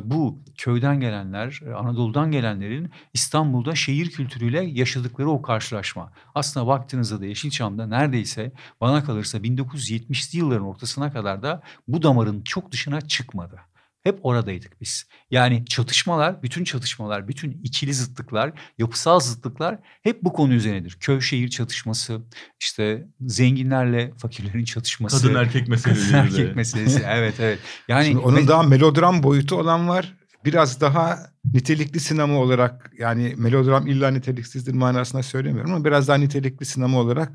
bu 0.03 0.43
köyden 0.57 0.99
gelenler, 0.99 1.61
Anadolu'dan 1.77 2.31
gelenlerin 2.31 2.91
İstanbul'da 3.13 3.75
şehir 3.75 4.11
kültürüyle 4.11 4.63
yaşadıkları 4.63 5.29
o 5.29 5.41
karşılaşma. 5.41 6.11
Aslında 6.35 6.67
baktığınızda 6.67 7.21
da 7.21 7.25
Yeşilçam'da 7.25 7.87
neredeyse 7.87 8.51
bana 8.81 9.03
kalırsa 9.03 9.37
1970'li 9.37 10.37
yılların 10.39 10.65
ortasına 10.65 11.13
kadar 11.13 11.43
da 11.43 11.61
bu 11.87 12.01
damarın 12.03 12.41
çok 12.41 12.71
dışına 12.71 13.01
çıkmadı. 13.01 13.59
Hep 14.07 14.19
oradaydık 14.25 14.81
biz. 14.81 15.05
Yani 15.31 15.65
çatışmalar, 15.65 16.43
bütün 16.43 16.63
çatışmalar, 16.63 17.27
bütün 17.27 17.61
ikili 17.63 17.93
zıtlıklar, 17.93 18.51
yapısal 18.77 19.19
zıtlıklar 19.19 19.79
hep 20.03 20.23
bu 20.23 20.33
konu 20.33 20.53
üzerinedir. 20.53 20.97
Köy 20.99 21.21
şehir 21.21 21.49
çatışması, 21.49 22.21
işte 22.59 23.07
zenginlerle 23.21 24.13
fakirlerin 24.17 24.63
çatışması. 24.63 25.21
Kadın 25.21 25.35
erkek 25.35 25.67
meselesi. 25.67 26.11
Kadın 26.11 26.23
erkek 26.23 26.55
meselesi. 26.55 27.03
Evet 27.07 27.39
evet. 27.39 27.59
Yani 27.87 28.05
Şimdi 28.05 28.19
onun 28.19 28.47
daha 28.47 28.63
melodram 28.63 29.23
boyutu 29.23 29.55
olan 29.55 29.87
var. 29.87 30.13
Biraz 30.45 30.81
daha 30.81 31.17
nitelikli 31.53 31.99
sinema 31.99 32.39
olarak 32.39 32.91
yani 32.99 33.33
melodram 33.37 33.87
illa 33.87 34.11
niteliksizdir 34.11 34.73
manasında 34.73 35.23
söylemiyorum 35.23 35.73
ama 35.73 35.85
biraz 35.85 36.07
daha 36.07 36.17
nitelikli 36.17 36.65
sinema 36.65 36.99
olarak 36.99 37.31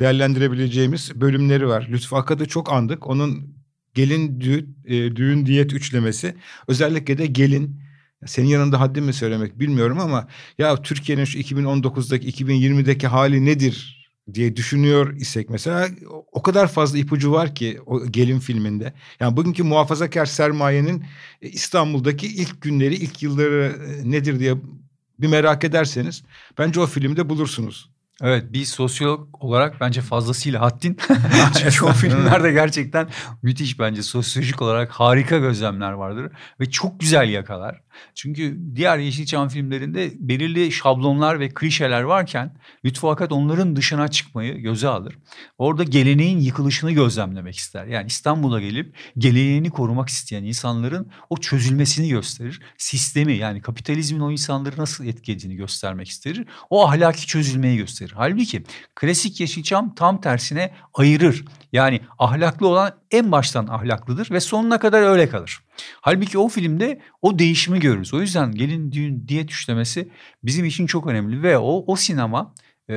değerlendirebileceğimiz 0.00 1.20
bölümleri 1.20 1.68
var. 1.68 1.86
Lütfü 1.90 2.16
Akad'ı 2.16 2.48
çok 2.48 2.72
andık. 2.72 3.06
Onun 3.06 3.56
gelin 3.96 4.40
düğün, 4.40 4.78
e, 4.84 5.16
düğün 5.16 5.46
diyet 5.46 5.72
üçlemesi. 5.72 6.34
Özellikle 6.68 7.18
de 7.18 7.26
gelin 7.26 7.80
senin 8.26 8.48
yanında 8.48 8.80
haddim 8.80 9.04
mi 9.04 9.12
söylemek 9.12 9.60
bilmiyorum 9.60 10.00
ama 10.00 10.28
ya 10.58 10.82
Türkiye'nin 10.82 11.24
şu 11.24 11.38
2019'daki 11.38 12.44
2020'deki 12.44 13.06
hali 13.06 13.44
nedir 13.44 13.96
diye 14.34 14.56
düşünüyor 14.56 15.16
isek 15.16 15.50
mesela 15.50 15.88
o 16.32 16.42
kadar 16.42 16.68
fazla 16.68 16.98
ipucu 16.98 17.32
var 17.32 17.54
ki 17.54 17.80
o 17.86 18.06
gelin 18.06 18.38
filminde. 18.38 18.92
Yani 19.20 19.36
bugünkü 19.36 19.62
muhafazakar 19.62 20.26
sermayenin 20.26 21.04
e, 21.42 21.48
İstanbul'daki 21.48 22.26
ilk 22.26 22.62
günleri, 22.62 22.94
ilk 22.94 23.22
yılları 23.22 23.76
e, 23.88 24.10
nedir 24.10 24.40
diye 24.40 24.54
bir 25.18 25.28
merak 25.28 25.64
ederseniz 25.64 26.22
bence 26.58 26.80
o 26.80 26.86
filmde 26.86 27.28
bulursunuz. 27.28 27.95
Evet 28.22 28.52
bir 28.52 28.64
sosyolog 28.64 29.28
olarak 29.44 29.80
bence 29.80 30.00
fazlasıyla 30.00 30.60
haddin. 30.60 30.96
Çünkü 31.58 31.84
o 31.84 31.92
filmlerde 31.92 32.52
gerçekten 32.52 33.08
müthiş 33.42 33.78
bence 33.78 34.02
sosyolojik 34.02 34.62
olarak 34.62 34.90
harika 34.90 35.38
gözlemler 35.38 35.92
vardır. 35.92 36.32
Ve 36.60 36.70
çok 36.70 37.00
güzel 37.00 37.28
yakalar. 37.28 37.80
Çünkü 38.14 38.58
diğer 38.74 38.98
Yeşilçam 38.98 39.48
filmlerinde 39.48 40.12
belirli 40.18 40.72
şablonlar 40.72 41.40
ve 41.40 41.48
klişeler 41.48 42.02
varken 42.02 42.56
Lütfü 42.84 43.06
onların 43.06 43.76
dışına 43.76 44.08
çıkmayı 44.08 44.54
göze 44.54 44.88
alır. 44.88 45.18
Orada 45.58 45.82
geleneğin 45.82 46.38
yıkılışını 46.38 46.92
gözlemlemek 46.92 47.56
ister. 47.56 47.86
Yani 47.86 48.06
İstanbul'a 48.06 48.60
gelip 48.60 48.96
geleneğini 49.18 49.70
korumak 49.70 50.08
isteyen 50.08 50.44
insanların 50.44 51.10
o 51.30 51.36
çözülmesini 51.36 52.08
gösterir. 52.08 52.60
Sistemi 52.78 53.36
yani 53.36 53.60
kapitalizmin 53.60 54.20
o 54.20 54.30
insanları 54.30 54.76
nasıl 54.78 55.04
etkilediğini 55.04 55.56
göstermek 55.56 56.08
isterir. 56.08 56.46
O 56.70 56.88
ahlaki 56.88 57.26
çözülmeyi 57.26 57.76
gösterir. 57.76 58.12
Halbuki 58.16 58.62
klasik 58.94 59.40
Yeşilçam 59.40 59.94
tam 59.94 60.20
tersine 60.20 60.74
ayırır. 60.94 61.44
Yani 61.72 62.00
ahlaklı 62.18 62.68
olan 62.68 62.92
en 63.10 63.32
baştan 63.32 63.66
ahlaklıdır 63.66 64.30
ve 64.30 64.40
sonuna 64.40 64.78
kadar 64.78 65.02
öyle 65.02 65.28
kalır. 65.28 65.60
Halbuki 66.00 66.38
o 66.38 66.48
filmde 66.48 67.00
o 67.22 67.38
değişimi 67.38 67.80
görürüz. 67.80 68.14
O 68.14 68.20
yüzden 68.20 68.52
gelin 68.52 68.92
düğün 68.92 69.28
diyet 69.28 69.50
üçlemesi 69.50 70.08
bizim 70.42 70.64
için 70.64 70.86
çok 70.86 71.06
önemli 71.06 71.42
ve 71.42 71.58
o 71.58 71.84
o 71.86 71.96
sinema 71.96 72.54
e, 72.90 72.94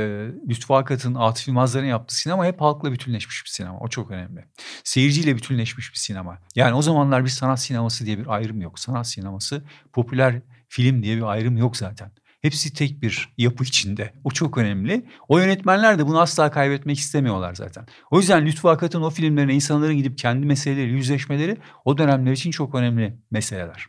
Lütfü 0.49 0.73
Atıf 0.73 1.47
Yılmazların 1.47 1.85
yaptığı 1.85 2.15
sinema 2.15 2.45
hep 2.45 2.61
halkla 2.61 2.91
bütünleşmiş 2.91 3.45
bir 3.45 3.49
sinema. 3.49 3.79
O 3.79 3.87
çok 3.87 4.11
önemli. 4.11 4.45
Seyirciyle 4.83 5.35
bütünleşmiş 5.35 5.91
bir 5.91 5.97
sinema. 5.97 6.39
Yani 6.55 6.73
o 6.73 6.81
zamanlar 6.81 7.25
bir 7.25 7.29
sanat 7.29 7.61
sineması 7.61 8.05
diye 8.05 8.17
bir 8.19 8.27
ayrım 8.27 8.61
yok. 8.61 8.79
Sanat 8.79 9.07
sineması, 9.07 9.63
popüler 9.93 10.41
film 10.67 11.03
diye 11.03 11.17
bir 11.17 11.23
ayrım 11.23 11.57
yok 11.57 11.77
zaten. 11.77 12.11
Hepsi 12.41 12.73
tek 12.73 13.01
bir 13.01 13.29
yapı 13.37 13.63
içinde. 13.63 14.13
O 14.23 14.31
çok 14.31 14.57
önemli. 14.57 15.05
O 15.27 15.39
yönetmenler 15.39 15.99
de 15.99 16.07
bunu 16.07 16.19
asla 16.19 16.51
kaybetmek 16.51 16.97
istemiyorlar 16.97 17.55
zaten. 17.55 17.87
O 18.11 18.19
yüzden 18.19 18.45
Lütfü 18.45 18.67
Akat'ın 18.67 19.01
o 19.01 19.09
filmlerine 19.09 19.53
insanların 19.53 19.97
gidip 19.97 20.17
kendi 20.17 20.45
meseleleriyle 20.45 20.97
yüzleşmeleri 20.97 21.57
o 21.85 21.97
dönemler 21.97 22.31
için 22.31 22.51
çok 22.51 22.75
önemli 22.75 23.15
meseleler. 23.31 23.85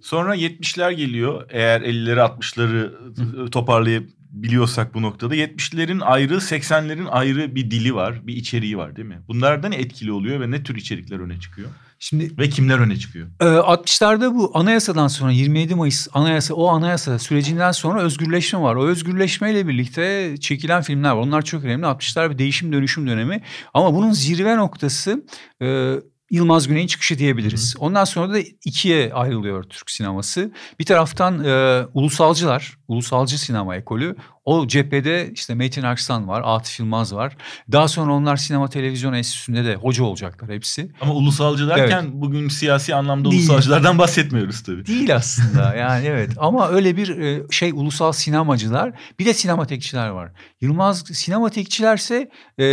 Sonra 0.00 0.36
70'ler 0.36 0.92
geliyor. 0.92 1.46
Eğer 1.50 1.80
50'leri 1.80 2.20
60'ları 2.20 3.50
toparlayabiliyorsak 3.50 4.94
bu 4.94 5.02
noktada. 5.02 5.36
70'lerin 5.36 6.02
ayrı, 6.02 6.34
80'lerin 6.34 7.08
ayrı 7.08 7.54
bir 7.54 7.70
dili 7.70 7.94
var, 7.94 8.26
bir 8.26 8.36
içeriği 8.36 8.78
var 8.78 8.96
değil 8.96 9.08
mi? 9.08 9.22
Bunlardan 9.28 9.72
etkili 9.72 10.12
oluyor 10.12 10.40
ve 10.40 10.50
ne 10.50 10.62
tür 10.62 10.76
içerikler 10.76 11.20
öne 11.20 11.40
çıkıyor? 11.40 11.68
Şimdi 12.02 12.38
Ve 12.38 12.48
kimler 12.48 12.78
öne 12.78 12.96
çıkıyor? 12.96 13.26
e, 13.40 13.44
60'larda 13.44 14.34
bu 14.34 14.50
anayasadan 14.54 15.08
sonra 15.08 15.30
27 15.32 15.74
Mayıs 15.74 16.08
anayasa 16.12 16.54
o 16.54 16.66
anayasa 16.66 17.18
sürecinden 17.18 17.72
sonra 17.72 18.02
özgürleşme 18.02 18.60
var. 18.60 18.74
O 18.76 18.86
özgürleşmeyle 18.86 19.68
birlikte 19.68 20.34
çekilen 20.40 20.82
filmler 20.82 21.10
var. 21.10 21.16
Onlar 21.22 21.42
çok 21.42 21.64
önemli. 21.64 21.86
60'lar 21.86 22.30
bir 22.30 22.38
değişim 22.38 22.72
dönüşüm 22.72 23.06
dönemi. 23.06 23.42
Ama 23.74 23.94
bunun 23.94 24.12
zirve 24.12 24.56
noktası 24.56 25.24
e, 25.62 25.94
Yılmaz 26.30 26.68
Güney'in 26.68 26.86
çıkışı 26.86 27.18
diyebiliriz. 27.18 27.76
Ondan 27.78 28.04
sonra 28.04 28.32
da 28.32 28.38
ikiye 28.64 29.12
ayrılıyor 29.12 29.64
Türk 29.64 29.90
sineması. 29.90 30.52
Bir 30.78 30.84
taraftan 30.84 31.44
e, 31.44 31.82
ulusalcılar, 31.94 32.78
ulusalcı 32.90 33.38
sinema 33.38 33.76
ekolü. 33.76 34.16
O 34.44 34.66
cephede 34.66 35.30
işte 35.34 35.54
Metin 35.54 35.82
Akslan 35.82 36.28
var, 36.28 36.42
Atıf 36.44 36.80
Yılmaz 36.80 37.14
var. 37.14 37.36
Daha 37.72 37.88
sonra 37.88 38.12
onlar 38.12 38.36
sinema 38.36 38.68
televizyon 38.68 39.12
enstitüsünde 39.12 39.64
de 39.64 39.74
hoca 39.74 40.04
olacaklar 40.04 40.50
hepsi. 40.50 40.92
Ama 41.00 41.14
ulusalcı 41.14 41.68
derken 41.68 42.10
bugün 42.12 42.48
siyasi 42.48 42.94
anlamda 42.94 43.30
Değil. 43.30 43.42
ulusalcılardan 43.42 43.98
bahsetmiyoruz 43.98 44.62
tabii. 44.62 44.86
Değil 44.86 45.16
aslında 45.16 45.74
yani 45.76 46.06
evet 46.06 46.30
ama 46.36 46.68
öyle 46.68 46.96
bir 46.96 47.18
e, 47.18 47.42
şey 47.50 47.70
ulusal 47.70 48.12
sinemacılar 48.12 48.92
bir 49.18 49.26
de 49.26 49.34
sinematekçiler 49.34 50.08
var. 50.08 50.32
Yılmaz 50.60 51.04
sinematekçilerse 51.12 52.30
e, 52.58 52.64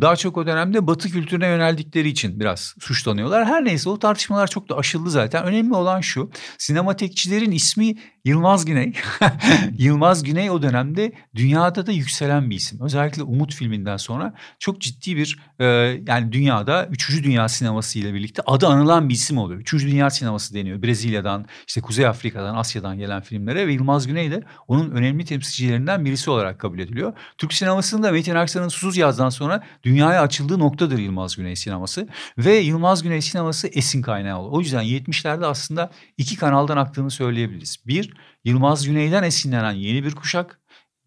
daha 0.00 0.16
çok 0.16 0.36
o 0.36 0.46
dönemde 0.46 0.86
batı 0.86 1.10
kültürüne 1.10 1.46
yöneldikleri 1.46 2.08
için 2.08 2.40
biraz 2.40 2.74
suçlanıyorlar. 2.80 3.46
Her 3.46 3.64
neyse 3.64 3.88
o 3.88 3.98
tartışmalar 3.98 4.46
çok 4.46 4.68
da 4.68 4.76
aşıldı 4.76 5.10
zaten. 5.10 5.44
Önemli 5.44 5.74
olan 5.74 6.00
şu 6.00 6.30
sinematekçilerin 6.58 7.50
ismi 7.50 7.94
Yılmaz 8.24 8.64
Güney. 8.64 8.92
Yılmaz 9.78 10.22
Güney 10.22 10.50
o 10.50 10.62
dönemde 10.62 11.12
dünyada 11.34 11.86
da 11.86 11.92
yükselen 11.92 12.50
bir 12.50 12.56
isim. 12.56 12.80
Özellikle 12.80 13.22
Umut 13.22 13.54
filminden 13.54 13.96
sonra 13.96 14.34
çok 14.58 14.80
ciddi 14.80 15.16
bir 15.16 15.38
e, 15.58 15.64
yani 16.06 16.32
dünyada 16.32 16.86
3. 16.86 17.24
Dünya 17.24 17.48
sineması 17.48 17.98
ile 17.98 18.14
birlikte 18.14 18.42
adı 18.46 18.66
anılan 18.66 19.08
bir 19.08 19.14
isim 19.14 19.38
oluyor. 19.38 19.60
3. 19.60 19.72
Dünya 19.72 20.10
sineması 20.10 20.54
deniyor. 20.54 20.82
Brezilya'dan, 20.82 21.46
işte 21.66 21.80
Kuzey 21.80 22.06
Afrika'dan, 22.06 22.54
Asya'dan 22.54 22.98
gelen 22.98 23.20
filmlere 23.20 23.66
ve 23.66 23.72
Yılmaz 23.72 24.06
Güney 24.06 24.30
de 24.30 24.42
onun 24.68 24.90
önemli 24.90 25.24
temsilcilerinden 25.24 26.04
birisi 26.04 26.30
olarak 26.30 26.58
kabul 26.58 26.78
ediliyor. 26.78 27.12
Türk 27.38 27.52
sinemasında 27.52 28.12
Metin 28.12 28.34
Aksan'ın 28.34 28.68
Susuz 28.68 28.96
Yaz'dan 28.96 29.30
sonra 29.30 29.62
dünyaya 29.82 30.22
açıldığı 30.22 30.58
noktadır 30.58 30.98
Yılmaz 30.98 31.36
Güney 31.36 31.56
sineması. 31.56 32.08
Ve 32.38 32.56
Yılmaz 32.56 33.02
Güney 33.02 33.22
sineması 33.22 33.68
esin 33.68 34.02
kaynağı 34.02 34.38
oluyor. 34.38 34.52
O 34.52 34.60
yüzden 34.60 34.84
70'lerde 34.84 35.46
aslında 35.46 35.90
iki 36.18 36.36
kanaldan 36.36 36.76
aktığını 36.76 37.10
söyleyebiliriz. 37.10 37.76
Bir, 37.86 38.13
Yılmaz 38.44 38.86
Güney'den 38.86 39.22
esinlenen 39.22 39.72
yeni 39.72 40.04
bir 40.04 40.14
kuşak. 40.14 40.60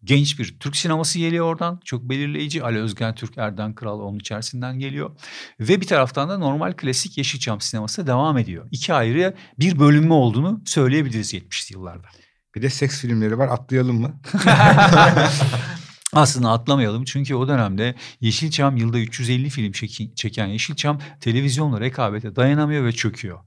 Genç 0.04 0.38
bir 0.38 0.58
Türk 0.60 0.76
sineması 0.76 1.18
geliyor 1.18 1.46
oradan. 1.46 1.80
Çok 1.84 2.02
belirleyici. 2.02 2.64
Ali 2.64 2.78
Özgen 2.78 3.14
Türk, 3.14 3.38
Erden 3.38 3.74
Kral 3.74 4.00
onun 4.00 4.18
içerisinden 4.18 4.78
geliyor. 4.78 5.10
Ve 5.60 5.80
bir 5.80 5.86
taraftan 5.86 6.28
da 6.28 6.38
normal 6.38 6.72
klasik 6.72 7.18
Yeşilçam 7.18 7.60
sineması 7.60 8.06
devam 8.06 8.38
ediyor. 8.38 8.68
İki 8.70 8.94
ayrı 8.94 9.34
bir 9.58 9.78
bölünme 9.78 10.14
olduğunu 10.14 10.62
söyleyebiliriz 10.66 11.34
70'li 11.34 11.74
yıllarda. 11.74 12.08
Bir 12.54 12.62
de 12.62 12.70
seks 12.70 13.00
filmleri 13.00 13.38
var 13.38 13.48
atlayalım 13.48 14.00
mı? 14.00 14.20
Aslında 16.12 16.50
atlamayalım 16.50 17.04
çünkü 17.04 17.34
o 17.34 17.48
dönemde 17.48 17.94
Yeşilçam 18.20 18.76
yılda 18.76 18.98
350 18.98 19.50
film 19.50 19.72
çeken 20.14 20.46
Yeşilçam 20.46 21.00
televizyonla 21.20 21.80
rekabete 21.80 22.36
dayanamıyor 22.36 22.84
ve 22.84 22.92
çöküyor. 22.92 23.38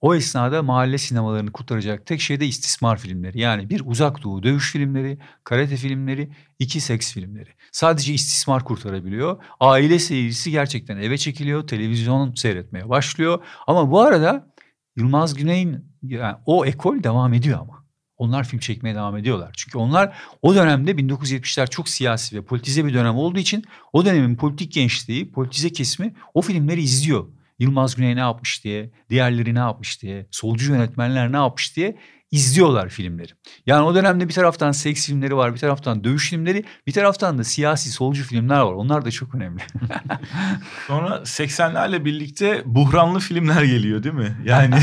O 0.00 0.14
esnada 0.14 0.62
mahalle 0.62 0.98
sinemalarını 0.98 1.52
kurtaracak 1.52 2.06
tek 2.06 2.20
şey 2.20 2.40
de 2.40 2.46
istismar 2.46 2.98
filmleri. 2.98 3.40
Yani 3.40 3.70
bir 3.70 3.82
uzak 3.84 4.22
doğu 4.22 4.42
dövüş 4.42 4.72
filmleri, 4.72 5.18
karate 5.44 5.76
filmleri, 5.76 6.30
iki 6.58 6.80
seks 6.80 7.12
filmleri. 7.12 7.50
Sadece 7.72 8.14
istismar 8.14 8.64
kurtarabiliyor. 8.64 9.42
Aile 9.60 9.98
seyircisi 9.98 10.50
gerçekten 10.50 10.96
eve 10.96 11.18
çekiliyor, 11.18 11.66
televizyon 11.66 12.34
seyretmeye 12.34 12.88
başlıyor. 12.88 13.44
Ama 13.66 13.90
bu 13.90 14.00
arada 14.00 14.50
Yılmaz 14.96 15.34
Güney'in 15.34 15.84
yani 16.02 16.36
o 16.46 16.66
ekol 16.66 17.02
devam 17.02 17.34
ediyor 17.34 17.58
ama. 17.60 17.80
Onlar 18.16 18.44
film 18.44 18.60
çekmeye 18.60 18.94
devam 18.94 19.16
ediyorlar. 19.16 19.50
Çünkü 19.56 19.78
onlar 19.78 20.16
o 20.42 20.54
dönemde 20.54 20.90
1970'ler 20.90 21.70
çok 21.70 21.88
siyasi 21.88 22.36
ve 22.36 22.44
politize 22.44 22.84
bir 22.84 22.94
dönem 22.94 23.16
olduğu 23.16 23.38
için 23.38 23.64
o 23.92 24.04
dönemin 24.04 24.36
politik 24.36 24.72
gençliği, 24.72 25.32
politize 25.32 25.72
kesimi 25.72 26.14
o 26.34 26.42
filmleri 26.42 26.82
izliyor. 26.82 27.26
Yılmaz 27.60 27.94
Güney 27.94 28.16
ne 28.16 28.20
yapmış 28.20 28.64
diye, 28.64 28.90
diğerleri 29.10 29.54
ne 29.54 29.58
yapmış 29.58 30.02
diye, 30.02 30.26
solcu 30.30 30.72
yönetmenler 30.72 31.32
ne 31.32 31.36
yapmış 31.36 31.76
diye 31.76 31.96
izliyorlar 32.30 32.88
filmleri. 32.88 33.32
Yani 33.66 33.82
o 33.82 33.94
dönemde 33.94 34.28
bir 34.28 34.34
taraftan 34.34 34.72
seks 34.72 35.06
filmleri 35.06 35.36
var, 35.36 35.54
bir 35.54 35.58
taraftan 35.58 36.04
dövüş 36.04 36.30
filmleri, 36.30 36.64
bir 36.86 36.92
taraftan 36.92 37.38
da 37.38 37.44
siyasi 37.44 37.90
solcu 37.90 38.24
filmler 38.24 38.60
var. 38.60 38.72
Onlar 38.72 39.04
da 39.04 39.10
çok 39.10 39.34
önemli. 39.34 39.60
Sonra 40.86 41.08
80'lerle 41.08 42.04
birlikte 42.04 42.62
buhranlı 42.66 43.18
filmler 43.18 43.62
geliyor 43.62 44.02
değil 44.02 44.14
mi? 44.14 44.36
Yani 44.44 44.74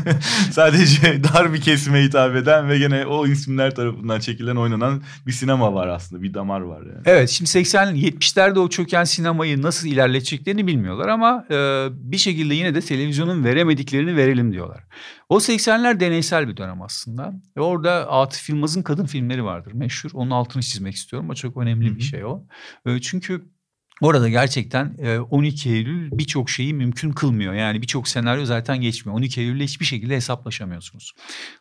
sadece 0.50 1.24
dar 1.24 1.52
bir 1.52 1.60
kesime 1.60 2.02
hitap 2.02 2.36
eden 2.36 2.68
ve 2.68 2.78
gene 2.78 3.06
o 3.06 3.26
isimler 3.26 3.74
tarafından 3.74 4.20
çekilen 4.20 4.56
oynanan 4.56 5.02
bir 5.26 5.32
sinema 5.32 5.74
var 5.74 5.88
aslında. 5.88 6.22
Bir 6.22 6.34
damar 6.34 6.60
var 6.60 6.82
yani. 6.82 7.02
Evet 7.04 7.30
şimdi 7.30 7.50
80 7.50 7.96
70'lerde 7.96 8.58
o 8.58 8.68
çöken 8.68 9.04
sinemayı 9.04 9.62
nasıl 9.62 9.88
ilerleteceklerini 9.88 10.66
bilmiyorlar 10.66 11.08
ama 11.08 11.44
e, 11.50 11.88
bir 11.90 12.18
şekilde 12.18 12.54
yine 12.54 12.74
de 12.74 12.80
televizyonun 12.80 13.44
veremediklerini 13.44 14.16
verelim 14.16 14.52
diyorlar. 14.52 14.84
O 15.32 15.36
80'ler 15.36 16.00
deneysel 16.00 16.48
bir 16.48 16.56
dönem 16.56 16.82
aslında. 16.82 17.32
Ve 17.56 17.60
orada 17.60 18.10
Atıf 18.10 18.48
Yılmaz'ın 18.48 18.82
kadın 18.82 19.06
filmleri 19.06 19.44
vardır 19.44 19.72
meşhur. 19.72 20.10
Onun 20.14 20.30
altını 20.30 20.62
çizmek 20.62 20.94
istiyorum. 20.94 21.30
O 21.30 21.34
çok 21.34 21.56
önemli 21.56 21.88
Hı 21.88 21.92
hı. 21.92 21.96
bir 21.96 22.02
şey 22.02 22.24
o. 22.24 22.44
E, 22.86 23.00
çünkü 23.00 23.52
Orada 24.00 24.28
gerçekten 24.28 24.96
e, 24.98 25.18
12 25.18 25.70
Eylül 25.70 26.10
birçok 26.12 26.50
şeyi 26.50 26.74
mümkün 26.74 27.12
kılmıyor. 27.12 27.54
Yani 27.54 27.82
birçok 27.82 28.08
senaryo 28.08 28.44
zaten 28.44 28.80
geçmiyor. 28.80 29.18
12 29.18 29.40
Eylül'le 29.40 29.62
hiçbir 29.62 29.84
şekilde 29.84 30.16
hesaplaşamıyorsunuz. 30.16 31.12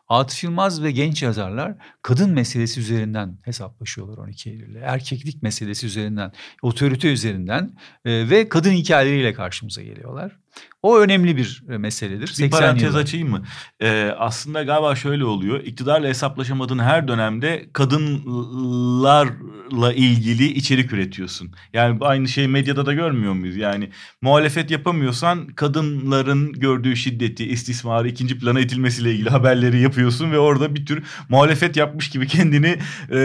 Atıf 0.07 0.43
Yılmaz 0.43 0.83
ve 0.83 0.91
genç 0.91 1.23
yazarlar 1.23 1.75
kadın 2.01 2.29
meselesi 2.29 2.79
üzerinden 2.79 3.37
hesaplaşıyorlar 3.41 4.17
12 4.17 4.49
Eylül'le. 4.49 4.81
Erkeklik 4.81 5.43
meselesi 5.43 5.85
üzerinden, 5.85 6.31
otorite 6.61 7.13
üzerinden 7.13 7.77
e, 8.05 8.29
ve 8.29 8.49
kadın 8.49 8.71
hikayeleriyle 8.71 9.33
karşımıza 9.33 9.81
geliyorlar. 9.81 10.37
O 10.83 10.99
önemli 10.99 11.37
bir 11.37 11.63
e, 11.69 11.77
meseledir. 11.77 12.21
Bir 12.21 12.27
80 12.27 12.59
parantez 12.59 12.83
yıllar. 12.83 13.01
açayım 13.01 13.29
mı? 13.29 13.43
Ee, 13.79 14.13
aslında 14.17 14.63
galiba 14.63 14.95
şöyle 14.95 15.25
oluyor. 15.25 15.63
İktidarla 15.63 16.07
hesaplaşamadığın 16.07 16.79
her 16.79 17.07
dönemde 17.07 17.69
kadınlarla 17.73 19.93
ilgili 19.93 20.45
içerik 20.45 20.93
üretiyorsun. 20.93 21.51
Yani 21.73 21.97
aynı 22.01 22.27
şey 22.27 22.47
medyada 22.47 22.85
da 22.85 22.93
görmüyor 22.93 23.33
muyuz? 23.33 23.55
Yani 23.55 23.89
muhalefet 24.21 24.71
yapamıyorsan 24.71 25.47
kadınların 25.47 26.53
gördüğü 26.53 26.95
şiddeti, 26.95 27.49
istismarı 27.49 28.07
ikinci 28.07 28.39
plana 28.39 28.59
itilmesiyle 28.59 29.11
ilgili 29.11 29.29
haberleri 29.29 29.81
yapıyorsun 29.81 30.31
ve 30.31 30.39
orada 30.39 30.75
bir 30.75 30.85
tür 30.85 31.03
muhalefet 31.29 31.77
yapmış 31.77 32.09
gibi 32.09 32.27
kendini 32.27 32.67
e, 32.67 32.79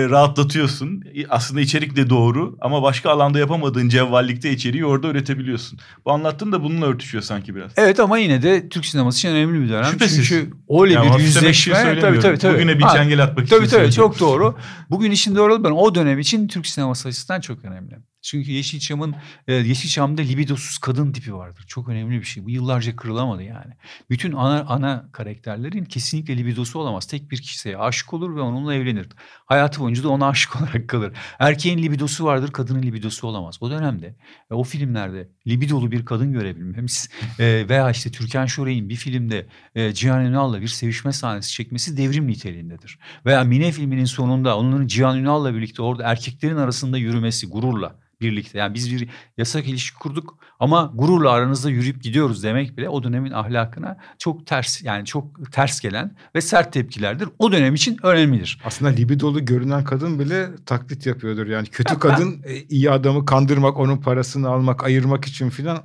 rahatlatıyorsun. 0.08 1.04
Aslında 1.28 1.60
içerik 1.60 1.96
de 1.96 2.10
doğru 2.10 2.56
ama 2.60 2.82
başka 2.82 3.10
alanda 3.10 3.38
yapamadığın 3.38 3.88
cevvallikte 3.88 4.50
içeriği 4.50 4.84
orada 4.84 5.08
üretebiliyorsun. 5.08 5.78
Bu 6.04 6.12
anlattığın 6.12 6.52
da 6.52 6.62
bununla 6.62 6.86
örtüşüyor 6.86 7.15
sanki 7.22 7.54
biraz. 7.54 7.72
Evet 7.76 8.00
ama 8.00 8.18
yine 8.18 8.42
de 8.42 8.68
Türk 8.68 8.86
sineması 8.86 9.18
için 9.18 9.28
önemli 9.28 9.62
bir 9.64 9.68
dönem. 9.68 9.84
Şüphesiz. 9.84 10.28
Çünkü 10.28 10.50
öyle 10.80 10.92
Yani 10.94 11.06
bir 11.10 11.14
için 11.14 11.24
yüzleşme. 11.24 11.98
Tabii 12.00 12.20
tabii 12.20 12.38
tabii. 12.38 12.54
Bugüne 12.54 12.78
bir 12.78 12.82
Ha, 12.82 12.96
çengel 12.96 13.22
atmak 13.22 13.46
için 13.46 13.56
Tabii 13.56 13.68
tabii 13.68 13.92
çok 13.92 14.20
doğru. 14.20 14.56
Bugün 14.90 15.10
işin 15.10 15.36
doğru 15.36 15.64
ben 15.64 15.70
o 15.70 15.94
dönem 15.94 16.18
için 16.18 16.48
Türk 16.48 16.66
sineması 16.66 17.08
açısından 17.08 17.40
çok 17.40 17.64
önemli. 17.64 17.96
Çünkü 18.22 18.52
Yeşilçam'ın 18.52 19.14
e, 19.48 19.54
Yeşilçam'da 19.54 20.22
libidosuz 20.22 20.78
kadın 20.78 21.12
tipi 21.12 21.34
vardır. 21.34 21.64
Çok 21.68 21.88
önemli 21.88 22.20
bir 22.20 22.24
şey. 22.24 22.44
Bu 22.44 22.50
yıllarca 22.50 22.96
kırılamadı 22.96 23.42
yani. 23.42 23.72
Bütün 24.10 24.32
ana 24.32 24.64
ana 24.68 25.08
karakterlerin 25.12 25.84
kesinlikle 25.84 26.36
libidosu 26.36 26.78
olamaz. 26.78 27.06
Tek 27.06 27.30
bir 27.30 27.36
kişiye 27.36 27.78
aşık 27.78 28.14
olur 28.14 28.36
ve 28.36 28.40
onunla 28.40 28.74
evlenir. 28.74 29.08
Hayatı 29.46 29.80
boyunca 29.80 30.02
da 30.02 30.08
ona 30.08 30.28
aşık 30.28 30.56
olarak 30.62 30.88
kalır. 30.88 31.12
Erkeğin 31.38 31.78
libidosu 31.78 32.24
vardır, 32.24 32.52
kadının 32.52 32.82
libidosu 32.82 33.26
olamaz. 33.26 33.58
O 33.60 33.70
dönemde 33.70 34.16
e, 34.50 34.54
o 34.54 34.62
filmlerde 34.62 35.28
libidolu 35.46 35.90
bir 35.90 36.04
kadın 36.04 36.32
görebilmemiz 36.32 37.10
e, 37.38 37.68
veya 37.68 37.90
işte 37.90 38.10
Türkan 38.10 38.46
Şoray'ın 38.46 38.88
bir 38.88 38.96
filmde 38.96 39.46
Cihan 39.92 40.24
Ünal'la 40.24 40.60
bir 40.60 40.68
sevişme 40.68 41.12
sahnesi 41.12 41.52
çekmesi 41.52 41.96
devrim 41.96 42.26
niteliğindedir. 42.26 42.98
Veya 43.26 43.44
Mine 43.44 43.72
filminin 43.72 44.04
sonunda 44.04 44.58
onların 44.58 44.86
Cihan 44.86 45.18
Ünal'la 45.18 45.54
birlikte 45.54 45.82
orada 45.82 46.02
erkeklerin 46.04 46.56
arasında 46.56 46.98
yürümesi 46.98 47.46
gururla 47.46 47.98
birlikte. 48.20 48.58
Yani 48.58 48.74
biz 48.74 48.92
bir 48.92 49.08
yasak 49.38 49.68
ilişki 49.68 49.98
kurduk 49.98 50.38
ama 50.60 50.92
gururla 50.94 51.30
aranızda 51.30 51.70
yürüyüp 51.70 52.02
gidiyoruz 52.02 52.42
demek 52.42 52.76
bile 52.76 52.88
o 52.88 53.02
dönemin 53.02 53.30
ahlakına 53.30 53.98
çok 54.18 54.46
ters 54.46 54.82
yani 54.82 55.04
çok 55.04 55.52
ters 55.52 55.80
gelen 55.80 56.16
ve 56.34 56.40
sert 56.40 56.72
tepkilerdir. 56.72 57.28
O 57.38 57.52
dönem 57.52 57.74
için 57.74 57.98
önemlidir. 58.02 58.60
Aslında 58.64 58.90
libidolu 58.90 59.44
görünen 59.44 59.84
kadın 59.84 60.18
bile 60.18 60.48
taklit 60.66 61.06
yapıyordur. 61.06 61.46
Yani 61.46 61.66
kötü 61.66 61.98
kadın 61.98 62.42
e, 62.44 62.62
iyi 62.62 62.90
adamı 62.90 63.26
kandırmak, 63.26 63.76
onun 63.76 63.96
parasını 63.96 64.48
almak, 64.48 64.84
ayırmak 64.84 65.24
için 65.24 65.50
filan 65.50 65.82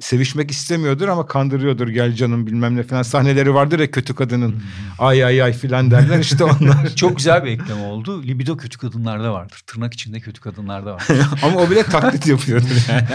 sevişmek 0.00 0.50
istemiyordur 0.50 1.08
ama 1.08 1.26
kandırıyordur. 1.26 1.88
Gel 1.88 2.14
canım 2.14 2.46
bilmem 2.46 2.76
ne 2.76 2.82
falan 2.82 3.02
sahneleri 3.02 3.54
vardır 3.54 3.78
ya 3.78 3.90
kötü 3.90 4.14
kadının 4.14 4.62
ay 4.98 5.24
ay 5.24 5.42
ay 5.42 5.52
filan 5.52 5.90
derler 5.90 6.18
işte 6.18 6.44
onlar. 6.44 6.88
Çok 6.96 7.16
güzel 7.16 7.44
bir 7.44 7.50
ekleme 7.50 7.82
oldu. 7.82 8.22
Libido 8.22 8.56
kötü 8.56 8.78
kadınlarda 8.78 9.32
vardır. 9.32 9.62
Tırnak 9.66 9.94
içinde 9.94 10.20
kötü 10.20 10.40
kadınlarda 10.40 10.94
var. 10.94 11.06
ama 11.42 11.60
o 11.60 11.70
bile 11.70 11.82
taklit 11.82 12.26
yapıyordur 12.26 12.88
yani. 12.88 13.06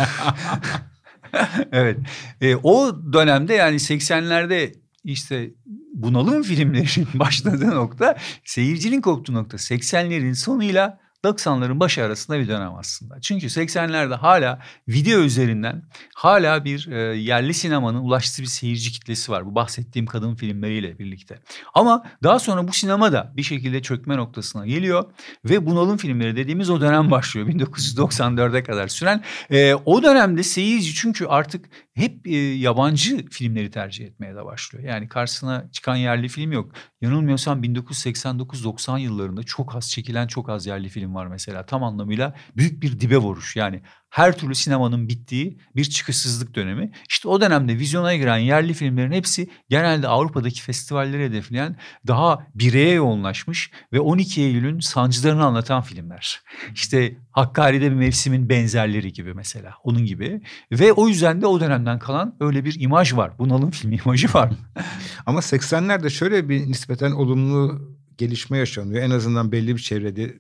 evet. 1.72 1.98
E, 2.42 2.56
o 2.56 3.00
dönemde 3.14 3.54
yani 3.54 3.76
80'lerde 3.76 4.74
işte 5.04 5.50
bunalım 5.94 6.44
filmlerinin 6.44 7.08
başladığı 7.14 7.76
nokta 7.76 8.18
seyircinin 8.46 9.02
koptuğu 9.02 9.34
nokta 9.34 9.58
80'lerin 9.58 10.36
sonuyla 10.36 11.00
90'ların 11.24 11.80
başı 11.80 12.04
arasında 12.04 12.40
bir 12.40 12.48
dönem 12.48 12.76
aslında. 12.76 13.22
Çünkü 13.22 13.48
80'lerde 13.48 14.16
hala 14.16 14.62
video 14.88 15.20
üzerinden 15.20 15.84
hala 16.16 16.66
bir 16.66 16.88
e, 16.88 17.18
yerli 17.18 17.54
sinemanın 17.54 18.00
ulaştığı 18.00 18.42
bir 18.42 18.48
seyirci 18.48 18.92
kitlesi 18.92 19.32
var. 19.32 19.46
Bu 19.46 19.56
bahsettiğim 19.56 20.06
kadın 20.06 20.36
filmleriyle 20.36 21.00
birlikte. 21.00 21.40
Ama 21.74 22.04
daha 22.24 22.40
sonra 22.40 22.68
bu 22.68 22.74
sinema 22.74 23.12
da 23.12 23.34
bir 23.38 23.44
şekilde 23.44 23.82
çökme 23.82 24.18
noktasına 24.18 24.66
geliyor 24.66 25.12
ve 25.46 25.66
bunalım 25.66 25.98
filmleri 25.98 26.36
dediğimiz 26.36 26.70
o 26.70 26.82
dönem 26.82 27.12
başlıyor. 27.12 27.48
1994'e 27.50 28.64
kadar 28.64 28.88
süren. 28.88 29.24
E, 29.52 29.74
o 29.74 30.04
dönemde 30.04 30.44
seyirci 30.44 30.96
çünkü 30.96 31.26
artık 31.26 31.66
hep 32.00 32.28
e, 32.28 32.36
yabancı 32.38 33.26
filmleri 33.30 33.72
tercih 33.72 34.06
etmeye 34.06 34.36
de 34.36 34.46
başlıyor. 34.46 34.86
Yani 34.86 35.08
karşısına 35.08 35.70
çıkan 35.72 35.96
yerli 35.96 36.28
film 36.28 36.52
yok. 36.52 36.72
Yanılmıyorsam 37.02 37.64
1989-90 37.64 39.00
yıllarında 39.00 39.44
çok 39.44 39.76
az 39.76 39.90
çekilen 39.90 40.28
çok 40.28 40.50
az 40.50 40.66
yerli 40.68 40.90
film 40.90 41.16
var 41.16 41.28
mesela. 41.28 41.66
Tam 41.66 41.84
anlamıyla 41.84 42.36
büyük 42.58 42.84
bir 42.84 43.00
dibe 43.00 43.18
vuruş. 43.18 43.56
Yani 43.56 43.82
her 44.10 44.38
türlü 44.38 44.56
sinemanın 44.56 45.10
bittiği 45.10 45.58
bir 45.76 45.86
çıkışsızlık 45.86 46.56
dönemi. 46.56 46.92
İşte 47.10 47.28
o 47.28 47.42
dönemde 47.42 47.80
vizyona 47.80 48.16
giren 48.16 48.38
yerli 48.38 48.74
filmlerin 48.74 49.12
hepsi 49.12 49.50
genelde 49.70 50.08
Avrupa'daki 50.08 50.62
festivalleri 50.62 51.26
hedefleyen 51.26 51.78
daha 52.08 52.48
bireye 52.56 52.94
yoğunlaşmış 52.94 53.72
ve 53.94 54.00
12 54.00 54.42
Eylül'ün 54.42 54.80
sancılarını 54.80 55.46
anlatan 55.46 55.82
filmler. 55.82 56.42
İşte 56.74 57.16
Hakkari'de 57.32 57.92
bir 57.92 57.96
mevsimin 57.96 58.50
benzerleri 58.50 59.14
gibi 59.14 59.34
mesela 59.34 59.74
onun 59.84 60.06
gibi. 60.06 60.42
Ve 60.72 60.94
o 60.94 61.08
yüzden 61.08 61.42
de 61.42 61.48
o 61.48 61.60
dönemden 61.60 62.00
kalan 62.00 62.36
öyle 62.40 62.66
bir 62.66 62.80
imaj 62.80 63.14
var. 63.14 63.40
Bunalım 63.40 63.72
filmi 63.72 63.96
imajı 63.96 64.34
var. 64.34 64.52
Ama 65.26 65.40
80'lerde 65.40 66.10
şöyle 66.10 66.50
bir 66.50 66.68
nispeten 66.68 67.12
olumlu 67.12 67.82
gelişme 68.18 68.58
yaşanıyor. 68.58 69.04
En 69.04 69.12
azından 69.12 69.52
belli 69.52 69.76
bir 69.76 69.82
çevrede 69.82 70.40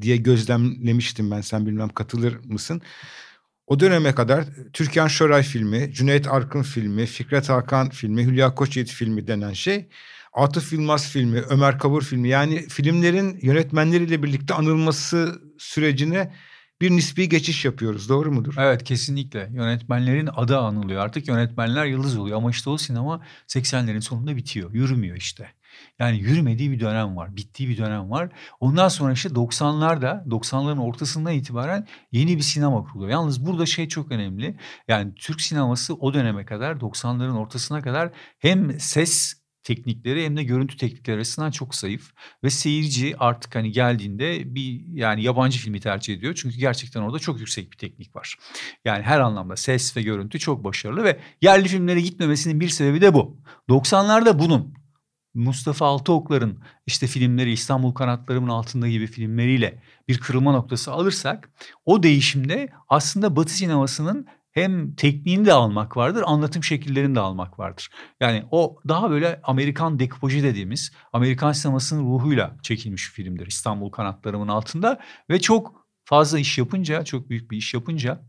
diye 0.00 0.16
gözlemlemiştim 0.16 1.30
ben. 1.30 1.40
Sen 1.40 1.66
bilmem 1.66 1.88
katılır 1.88 2.44
mısın? 2.44 2.82
O 3.66 3.80
döneme 3.80 4.14
kadar 4.14 4.44
Türkan 4.72 5.08
Şoray 5.08 5.42
filmi, 5.42 5.92
Cüneyt 5.94 6.26
Arkın 6.26 6.62
filmi, 6.62 7.06
Fikret 7.06 7.48
Hakan 7.48 7.90
filmi, 7.90 8.26
Hülya 8.26 8.54
Koçyiğit 8.54 8.90
filmi 8.90 9.26
denen 9.26 9.52
şey 9.52 9.88
Atıf 10.32 10.72
Yılmaz 10.72 11.08
filmi, 11.08 11.38
Ömer 11.40 11.78
Kabur 11.78 12.02
filmi 12.02 12.28
yani 12.28 12.68
filmlerin 12.68 13.38
yönetmenleriyle 13.42 14.22
birlikte 14.22 14.54
anılması 14.54 15.42
sürecine 15.58 16.32
bir 16.80 16.90
nispi 16.90 17.28
geçiş 17.28 17.64
yapıyoruz. 17.64 18.08
Doğru 18.08 18.32
mudur? 18.32 18.54
Evet 18.58 18.84
kesinlikle. 18.84 19.50
Yönetmenlerin 19.52 20.28
adı 20.36 20.58
anılıyor. 20.58 21.04
Artık 21.04 21.28
yönetmenler 21.28 21.86
yıldız 21.86 22.16
oluyor 22.16 22.36
ama 22.36 22.50
işte 22.50 22.70
o 22.70 22.78
sinema 22.78 23.20
80'lerin 23.48 24.00
sonunda 24.00 24.36
bitiyor. 24.36 24.74
Yürümüyor 24.74 25.16
işte. 25.16 25.48
Yani 25.98 26.18
yürümediği 26.18 26.70
bir 26.70 26.80
dönem 26.80 27.16
var. 27.16 27.36
Bittiği 27.36 27.68
bir 27.68 27.78
dönem 27.78 28.10
var. 28.10 28.28
Ondan 28.60 28.88
sonra 28.88 29.12
işte 29.12 29.28
90'larda 29.28 30.28
90'ların 30.28 30.80
ortasından 30.80 31.32
itibaren 31.32 31.86
yeni 32.12 32.36
bir 32.36 32.42
sinema 32.42 32.84
kuruluyor. 32.84 33.10
Yalnız 33.10 33.46
burada 33.46 33.66
şey 33.66 33.88
çok 33.88 34.12
önemli. 34.12 34.56
Yani 34.88 35.14
Türk 35.14 35.40
sineması 35.40 35.94
o 35.94 36.14
döneme 36.14 36.44
kadar 36.44 36.76
90'ların 36.76 37.38
ortasına 37.38 37.82
kadar 37.82 38.10
hem 38.38 38.80
ses 38.80 39.42
teknikleri 39.62 40.24
hem 40.24 40.36
de 40.36 40.44
görüntü 40.44 40.76
teknikleri 40.76 41.16
arasından 41.16 41.50
çok 41.50 41.74
zayıf 41.74 42.12
ve 42.44 42.50
seyirci 42.50 43.14
artık 43.18 43.54
hani 43.54 43.72
geldiğinde 43.72 44.54
bir 44.54 44.80
yani 44.86 45.22
yabancı 45.22 45.58
filmi 45.58 45.80
tercih 45.80 46.14
ediyor. 46.14 46.34
Çünkü 46.34 46.56
gerçekten 46.56 47.00
orada 47.00 47.18
çok 47.18 47.38
yüksek 47.38 47.72
bir 47.72 47.76
teknik 47.76 48.16
var. 48.16 48.36
Yani 48.84 49.02
her 49.02 49.20
anlamda 49.20 49.56
ses 49.56 49.96
ve 49.96 50.02
görüntü 50.02 50.38
çok 50.38 50.64
başarılı 50.64 51.04
ve 51.04 51.20
yerli 51.42 51.68
filmlere 51.68 52.00
gitmemesinin 52.00 52.60
bir 52.60 52.68
sebebi 52.68 53.00
de 53.00 53.14
bu. 53.14 53.40
90'larda 53.68 54.38
bunun 54.38 54.74
Mustafa 55.34 55.86
Altıoklar'ın 55.86 56.58
işte 56.86 57.06
filmleri 57.06 57.52
İstanbul 57.52 57.92
Kanatlarımın 57.92 58.48
Altında 58.48 58.88
gibi 58.88 59.06
filmleriyle 59.06 59.82
bir 60.08 60.18
kırılma 60.18 60.52
noktası 60.52 60.92
alırsak 60.92 61.50
o 61.84 62.02
değişimde 62.02 62.68
aslında 62.88 63.36
Batı 63.36 63.52
sinemasının 63.52 64.26
hem 64.52 64.94
tekniğini 64.94 65.46
de 65.46 65.52
almak 65.52 65.96
vardır, 65.96 66.24
anlatım 66.26 66.64
şekillerini 66.64 67.14
de 67.14 67.20
almak 67.20 67.58
vardır. 67.58 67.90
Yani 68.20 68.44
o 68.50 68.76
daha 68.88 69.10
böyle 69.10 69.40
Amerikan 69.42 69.98
dekupajı 69.98 70.42
dediğimiz 70.42 70.92
Amerikan 71.12 71.52
sinemasının 71.52 72.04
ruhuyla 72.04 72.56
çekilmiş 72.62 73.08
bir 73.08 73.14
filmdir 73.24 73.46
İstanbul 73.46 73.90
Kanatlarımın 73.90 74.48
Altında 74.48 75.00
ve 75.30 75.40
çok 75.40 75.82
fazla 76.04 76.38
iş 76.38 76.58
yapınca, 76.58 77.04
çok 77.04 77.30
büyük 77.30 77.50
bir 77.50 77.56
iş 77.56 77.74
yapınca 77.74 78.22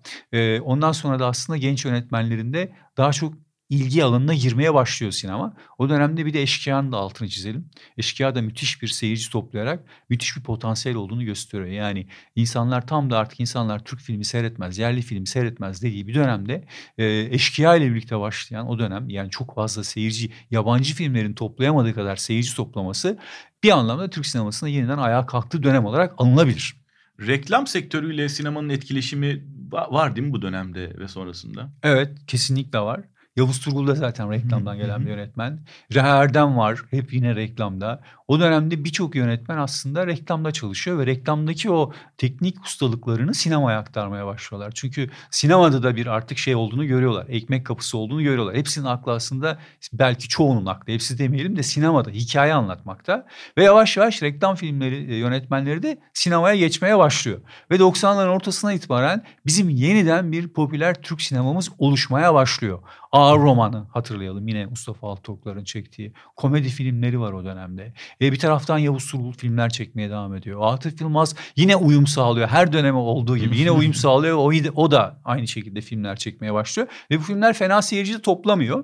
ondan 0.62 0.92
sonra 0.92 1.20
da 1.20 1.28
aslında 1.28 1.58
genç 1.58 1.86
yönetmenlerinde 1.86 2.76
daha 2.98 3.12
çok 3.12 3.34
ilgi 3.70 4.04
alanına 4.04 4.34
girmeye 4.34 4.74
başlıyor 4.74 5.12
sinema. 5.12 5.56
O 5.78 5.90
dönemde 5.90 6.26
bir 6.26 6.34
de 6.34 6.42
Eşkıya'nın 6.42 6.92
da 6.92 6.98
altını 6.98 7.30
çizelim. 7.30 7.70
Eşkıya 7.98 8.36
da 8.36 8.42
müthiş 8.42 8.82
bir 8.82 8.88
seyirci 8.88 9.30
toplayarak 9.30 9.84
müthiş 10.10 10.38
bir 10.38 10.44
potansiyel 10.44 10.98
olduğunu 10.98 11.26
gösteriyor. 11.26 11.70
Yani 11.70 12.08
insanlar 12.36 12.88
tam 12.88 13.10
da 13.10 13.18
artık 13.18 13.40
insanlar 13.40 13.86
Türk 13.86 14.00
filmi 14.00 14.26
seyretmez, 14.26 14.78
yerli 14.78 15.02
filmi 15.02 15.28
seyretmez 15.28 15.82
dediği 15.82 16.08
bir 16.08 16.14
dönemde 16.14 16.66
e, 16.98 17.06
Eşkıya 17.32 17.76
ile 17.76 17.92
birlikte 17.92 18.20
başlayan 18.20 18.70
o 18.70 18.80
dönem 18.80 19.10
yani 19.10 19.30
çok 19.30 19.56
fazla 19.56 19.84
seyirci, 19.84 20.32
yabancı 20.52 20.96
filmlerin 20.96 21.34
toplayamadığı 21.34 21.94
kadar 21.94 22.16
seyirci 22.16 22.56
toplaması 22.56 23.20
bir 23.64 23.72
anlamda 23.72 24.10
Türk 24.10 24.26
sinemasında 24.26 24.70
yeniden 24.70 24.98
ayağa 24.98 25.26
kalktığı 25.26 25.64
dönem 25.64 25.86
olarak 25.86 26.14
alınabilir. 26.18 26.84
Reklam 27.28 27.68
sektörüyle 27.68 28.30
sinemanın 28.30 28.70
etkileşimi 28.70 29.44
var 29.72 30.16
değil 30.16 30.28
mi 30.28 30.34
bu 30.34 30.42
dönemde 30.42 30.98
ve 31.00 31.08
sonrasında? 31.08 31.72
Evet 31.84 32.18
kesinlikle 32.28 32.80
var. 32.80 33.02
Yavuz 33.36 33.60
Turgul 33.60 33.88
da 33.88 33.96
zaten 33.96 34.32
reklamdan 34.32 34.78
gelen 34.78 35.02
bir 35.02 35.10
yönetmen. 35.10 35.60
Reha 35.94 36.24
Erdem 36.24 36.58
var 36.58 36.80
hep 36.92 37.14
yine 37.14 37.36
reklamda. 37.36 38.02
O 38.28 38.40
dönemde 38.40 38.84
birçok 38.84 39.16
yönetmen 39.16 39.58
aslında 39.58 40.08
reklamda 40.08 40.52
çalışıyor 40.52 41.00
ve 41.00 41.06
reklamdaki 41.06 41.72
o 41.72 41.94
teknik 42.18 42.66
ustalıklarını 42.66 43.34
sinemaya 43.34 43.80
aktarmaya 43.80 44.26
başlıyorlar. 44.26 44.72
Çünkü 44.76 45.10
sinemada 45.32 45.84
da 45.84 45.96
bir 45.96 46.08
artık 46.08 46.38
şey 46.38 46.56
olduğunu 46.56 46.86
görüyorlar. 46.88 47.26
Ekmek 47.30 47.66
kapısı 47.66 47.98
olduğunu 47.98 48.24
görüyorlar. 48.24 48.56
Hepsinin 48.56 48.86
aklı 48.86 49.12
aslında 49.12 49.60
belki 49.94 50.28
çoğunun 50.28 50.66
aklı 50.66 50.94
hepsi 50.94 51.18
demeyelim 51.18 51.56
de 51.56 51.64
sinemada 51.64 52.10
hikaye 52.10 52.54
anlatmakta. 52.54 53.26
Ve 53.58 53.64
yavaş 53.64 53.98
yavaş 53.98 54.24
reklam 54.24 54.56
filmleri 54.56 55.12
e, 55.12 55.16
yönetmenleri 55.16 55.84
de 55.84 55.98
sinemaya 56.14 56.56
geçmeye 56.56 56.98
başlıyor. 56.98 57.42
Ve 57.72 57.76
90'ların 57.76 58.30
ortasına 58.30 58.74
itibaren 58.74 59.24
bizim 59.46 59.70
yeniden 59.70 60.32
bir 60.32 60.48
popüler 60.48 61.02
Türk 61.02 61.22
sinemamız 61.22 61.70
oluşmaya 61.78 62.34
başlıyor. 62.34 62.80
Ağır 63.14 63.40
romanı 63.40 63.88
hatırlayalım 63.92 64.48
yine 64.48 64.66
Mustafa 64.66 65.12
Altıoklar'ın 65.12 65.64
çektiği. 65.64 66.14
Komedi 66.36 66.70
filmleri 66.70 67.20
var 67.20 67.34
o 67.34 67.46
dönemde. 67.46 67.94
E, 68.22 68.32
bir 68.32 68.40
taraftan 68.40 68.78
Yavuz 68.78 69.12
Turgul 69.12 69.34
filmler 69.34 69.70
çekmeye 69.70 70.10
devam 70.10 70.36
ediyor. 70.36 70.60
Atıf 70.64 71.02
Yılmaz 71.02 71.36
yine 71.56 71.76
uyum 71.76 72.08
sağlıyor. 72.08 72.48
Her 72.48 72.74
döneme 72.74 72.98
olduğu 72.98 73.38
gibi 73.38 73.58
yine 73.58 73.72
uyum 73.72 73.94
sağlıyor. 73.94 74.38
O, 74.38 74.52
o 74.82 74.92
da 74.92 75.22
aynı 75.26 75.48
şekilde 75.48 75.82
filmler 75.82 76.16
çekmeye 76.16 76.54
başlıyor. 76.54 76.88
Ve 77.12 77.20
bu 77.20 77.24
filmler 77.24 77.54
fena 77.54 77.82
seyirci 77.82 78.14
de 78.14 78.22
toplamıyor. 78.22 78.84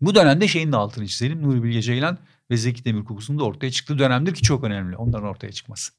Bu 0.00 0.14
dönemde 0.14 0.48
şeyin 0.48 0.72
de 0.72 0.76
altını 0.76 1.06
çizelim. 1.06 1.42
Nuri 1.42 1.62
Bilge 1.62 1.82
Ceylan 1.82 2.18
ve 2.50 2.56
Zeki 2.56 2.84
Demirkubuz'un 2.84 3.38
da 3.38 3.44
ortaya 3.44 3.70
çıktığı 3.70 3.98
dönemdir 3.98 4.34
ki 4.34 4.42
çok 4.42 4.64
önemli 4.64 4.96
onların 4.96 5.28
ortaya 5.28 5.52
çıkması. 5.52 5.92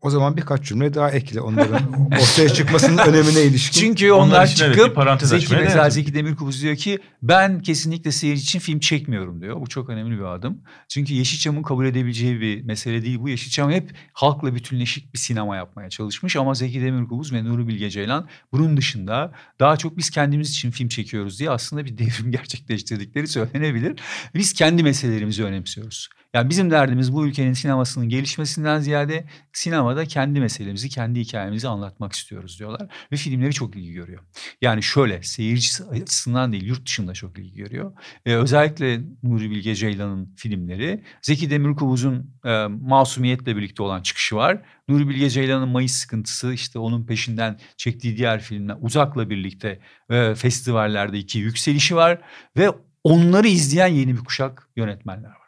O 0.00 0.10
zaman 0.10 0.36
birkaç 0.36 0.62
cümle 0.62 0.94
daha 0.94 1.10
ekle 1.10 1.40
onların 1.40 1.92
ortaya 2.06 2.48
çıkmasının 2.48 2.98
önemine 2.98 3.42
ilişkin. 3.42 3.80
Çünkü 3.80 4.12
Onlar 4.12 4.26
onlar, 4.26 4.46
için 4.46 4.64
evet, 4.64 4.76
çıkıp 4.76 4.94
parantez 4.94 5.28
Zeki 5.28 5.54
mesela 5.54 5.82
değer. 5.82 5.90
Zeki 5.90 6.14
Demirkubuz 6.14 6.62
diyor 6.62 6.76
ki 6.76 6.98
ben 7.22 7.60
kesinlikle 7.60 8.12
seyirci 8.12 8.42
için 8.42 8.58
film 8.58 8.80
çekmiyorum 8.80 9.40
diyor. 9.40 9.60
Bu 9.60 9.66
çok 9.66 9.88
önemli 9.88 10.18
bir 10.18 10.24
adım. 10.24 10.62
Çünkü 10.88 11.14
Yeşilçam'ın 11.14 11.62
kabul 11.62 11.86
edebileceği 11.86 12.40
bir 12.40 12.62
mesele 12.62 13.02
değil 13.02 13.18
bu. 13.20 13.28
Yeşilçam 13.28 13.70
hep 13.70 13.90
halkla 14.12 14.54
bütünleşik 14.54 15.14
bir 15.14 15.18
sinema 15.18 15.56
yapmaya 15.56 15.90
çalışmış 15.90 16.36
ama 16.36 16.54
Zeki 16.54 16.82
Demirkubuz 16.82 17.32
ve 17.32 17.44
Nuri 17.44 17.68
Bilge 17.68 17.90
Ceylan 17.90 18.28
bunun 18.52 18.76
dışında 18.76 19.32
daha 19.60 19.76
çok 19.76 19.96
biz 19.96 20.10
kendimiz 20.10 20.50
için 20.50 20.70
film 20.70 20.88
çekiyoruz 20.88 21.38
diye 21.38 21.50
aslında 21.50 21.84
bir 21.84 21.98
devrim 21.98 22.30
gerçekleştirdikleri 22.30 23.26
söylenebilir. 23.26 24.00
Biz 24.34 24.52
kendi 24.52 24.82
meselelerimizi 24.82 25.44
önemsiyoruz. 25.44 26.08
Yani 26.34 26.50
bizim 26.50 26.70
derdimiz 26.70 27.12
bu 27.12 27.26
ülkenin 27.26 27.52
sinemasının 27.52 28.08
gelişmesinden 28.08 28.80
ziyade 28.80 29.24
sinemada 29.52 30.04
kendi 30.04 30.40
meselemizi, 30.40 30.88
kendi 30.88 31.20
hikayemizi 31.20 31.68
anlatmak 31.68 32.12
istiyoruz 32.12 32.58
diyorlar. 32.58 33.08
Ve 33.12 33.16
filmleri 33.16 33.52
çok 33.52 33.76
ilgi 33.76 33.92
görüyor. 33.92 34.22
Yani 34.62 34.82
şöyle 34.82 35.22
seyircisi 35.22 35.84
açısından 35.84 36.52
değil 36.52 36.64
yurt 36.64 36.86
dışında 36.86 37.14
çok 37.14 37.38
ilgi 37.38 37.54
görüyor. 37.54 37.92
Ee, 38.26 38.34
özellikle 38.34 39.00
Nuri 39.22 39.50
Bilge 39.50 39.74
Ceylan'ın 39.74 40.34
filmleri. 40.36 41.04
Zeki 41.22 41.50
Demirkubuz'un 41.50 42.34
e, 42.44 42.66
Masumiyetle 42.66 43.56
birlikte 43.56 43.82
olan 43.82 44.02
çıkışı 44.02 44.36
var. 44.36 44.62
Nuri 44.88 45.08
Bilge 45.08 45.30
Ceylan'ın 45.30 45.68
Mayıs 45.68 45.92
Sıkıntısı 45.92 46.52
işte 46.52 46.78
onun 46.78 47.06
peşinden 47.06 47.58
çektiği 47.76 48.16
diğer 48.16 48.40
filmler 48.40 48.76
Uzak'la 48.80 49.30
birlikte 49.30 49.80
e, 50.10 50.34
festivallerdeki 50.34 51.38
yükselişi 51.38 51.96
var. 51.96 52.20
Ve 52.56 52.70
onları 53.04 53.48
izleyen 53.48 53.86
yeni 53.86 54.16
bir 54.16 54.24
kuşak 54.24 54.68
yönetmenler 54.76 55.28
var. 55.28 55.47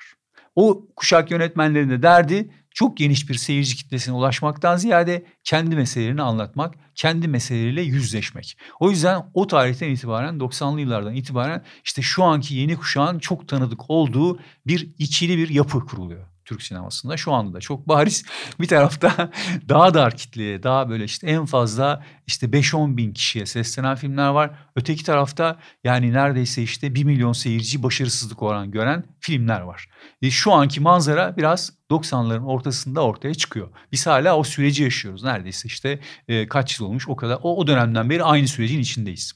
O 0.54 0.86
kuşak 0.96 1.30
yönetmenlerin 1.30 1.90
de 1.90 2.02
derdi 2.02 2.50
çok 2.70 2.96
geniş 2.96 3.28
bir 3.28 3.34
seyirci 3.34 3.76
kitlesine 3.76 4.14
ulaşmaktan 4.14 4.76
ziyade 4.76 5.24
kendi 5.44 5.76
meselelerini 5.76 6.22
anlatmak, 6.22 6.74
kendi 6.94 7.28
meseleleriyle 7.28 7.82
yüzleşmek. 7.82 8.58
O 8.80 8.90
yüzden 8.90 9.30
o 9.34 9.46
tarihten 9.46 9.90
itibaren 9.90 10.34
90'lı 10.34 10.80
yıllardan 10.80 11.14
itibaren 11.14 11.64
işte 11.84 12.02
şu 12.02 12.24
anki 12.24 12.54
yeni 12.54 12.76
kuşağın 12.76 13.18
çok 13.18 13.48
tanıdık 13.48 13.90
olduğu 13.90 14.38
bir 14.66 14.90
ikili 14.98 15.38
bir 15.38 15.48
yapı 15.48 15.80
kuruluyor. 15.80 16.29
Türk 16.50 16.62
sinemasında 16.62 17.16
şu 17.16 17.32
anda 17.32 17.54
da 17.54 17.60
çok 17.60 17.88
bariz 17.88 18.24
bir 18.60 18.66
tarafta 18.68 19.30
daha 19.68 19.94
dar 19.94 20.16
kitleye 20.16 20.62
daha 20.62 20.88
böyle 20.88 21.04
işte 21.04 21.26
en 21.26 21.46
fazla 21.46 22.04
işte 22.26 22.46
5-10 22.46 22.96
bin 22.96 23.12
kişiye 23.12 23.46
seslenen 23.46 23.96
filmler 23.96 24.28
var. 24.28 24.50
Öteki 24.76 25.04
tarafta 25.04 25.58
yani 25.84 26.12
neredeyse 26.12 26.62
işte 26.62 26.94
1 26.94 27.04
milyon 27.04 27.32
seyirci 27.32 27.82
başarısızlık 27.82 28.42
oran 28.42 28.70
gören 28.70 29.04
filmler 29.20 29.60
var. 29.60 29.88
E 30.22 30.30
şu 30.30 30.52
anki 30.52 30.80
manzara 30.80 31.36
biraz 31.36 31.72
90'ların 31.90 32.44
ortasında 32.44 33.00
ortaya 33.00 33.34
çıkıyor. 33.34 33.68
Biz 33.92 34.06
hala 34.06 34.36
o 34.36 34.44
süreci 34.44 34.82
yaşıyoruz. 34.82 35.24
Neredeyse 35.24 35.66
işte 35.66 36.00
e, 36.28 36.48
kaç 36.48 36.80
yıl 36.80 36.86
olmuş 36.86 37.08
o 37.08 37.16
kadar. 37.16 37.38
O, 37.42 37.56
o 37.56 37.66
dönemden 37.66 38.10
beri 38.10 38.24
aynı 38.24 38.48
sürecin 38.48 38.80
içindeyiz. 38.80 39.32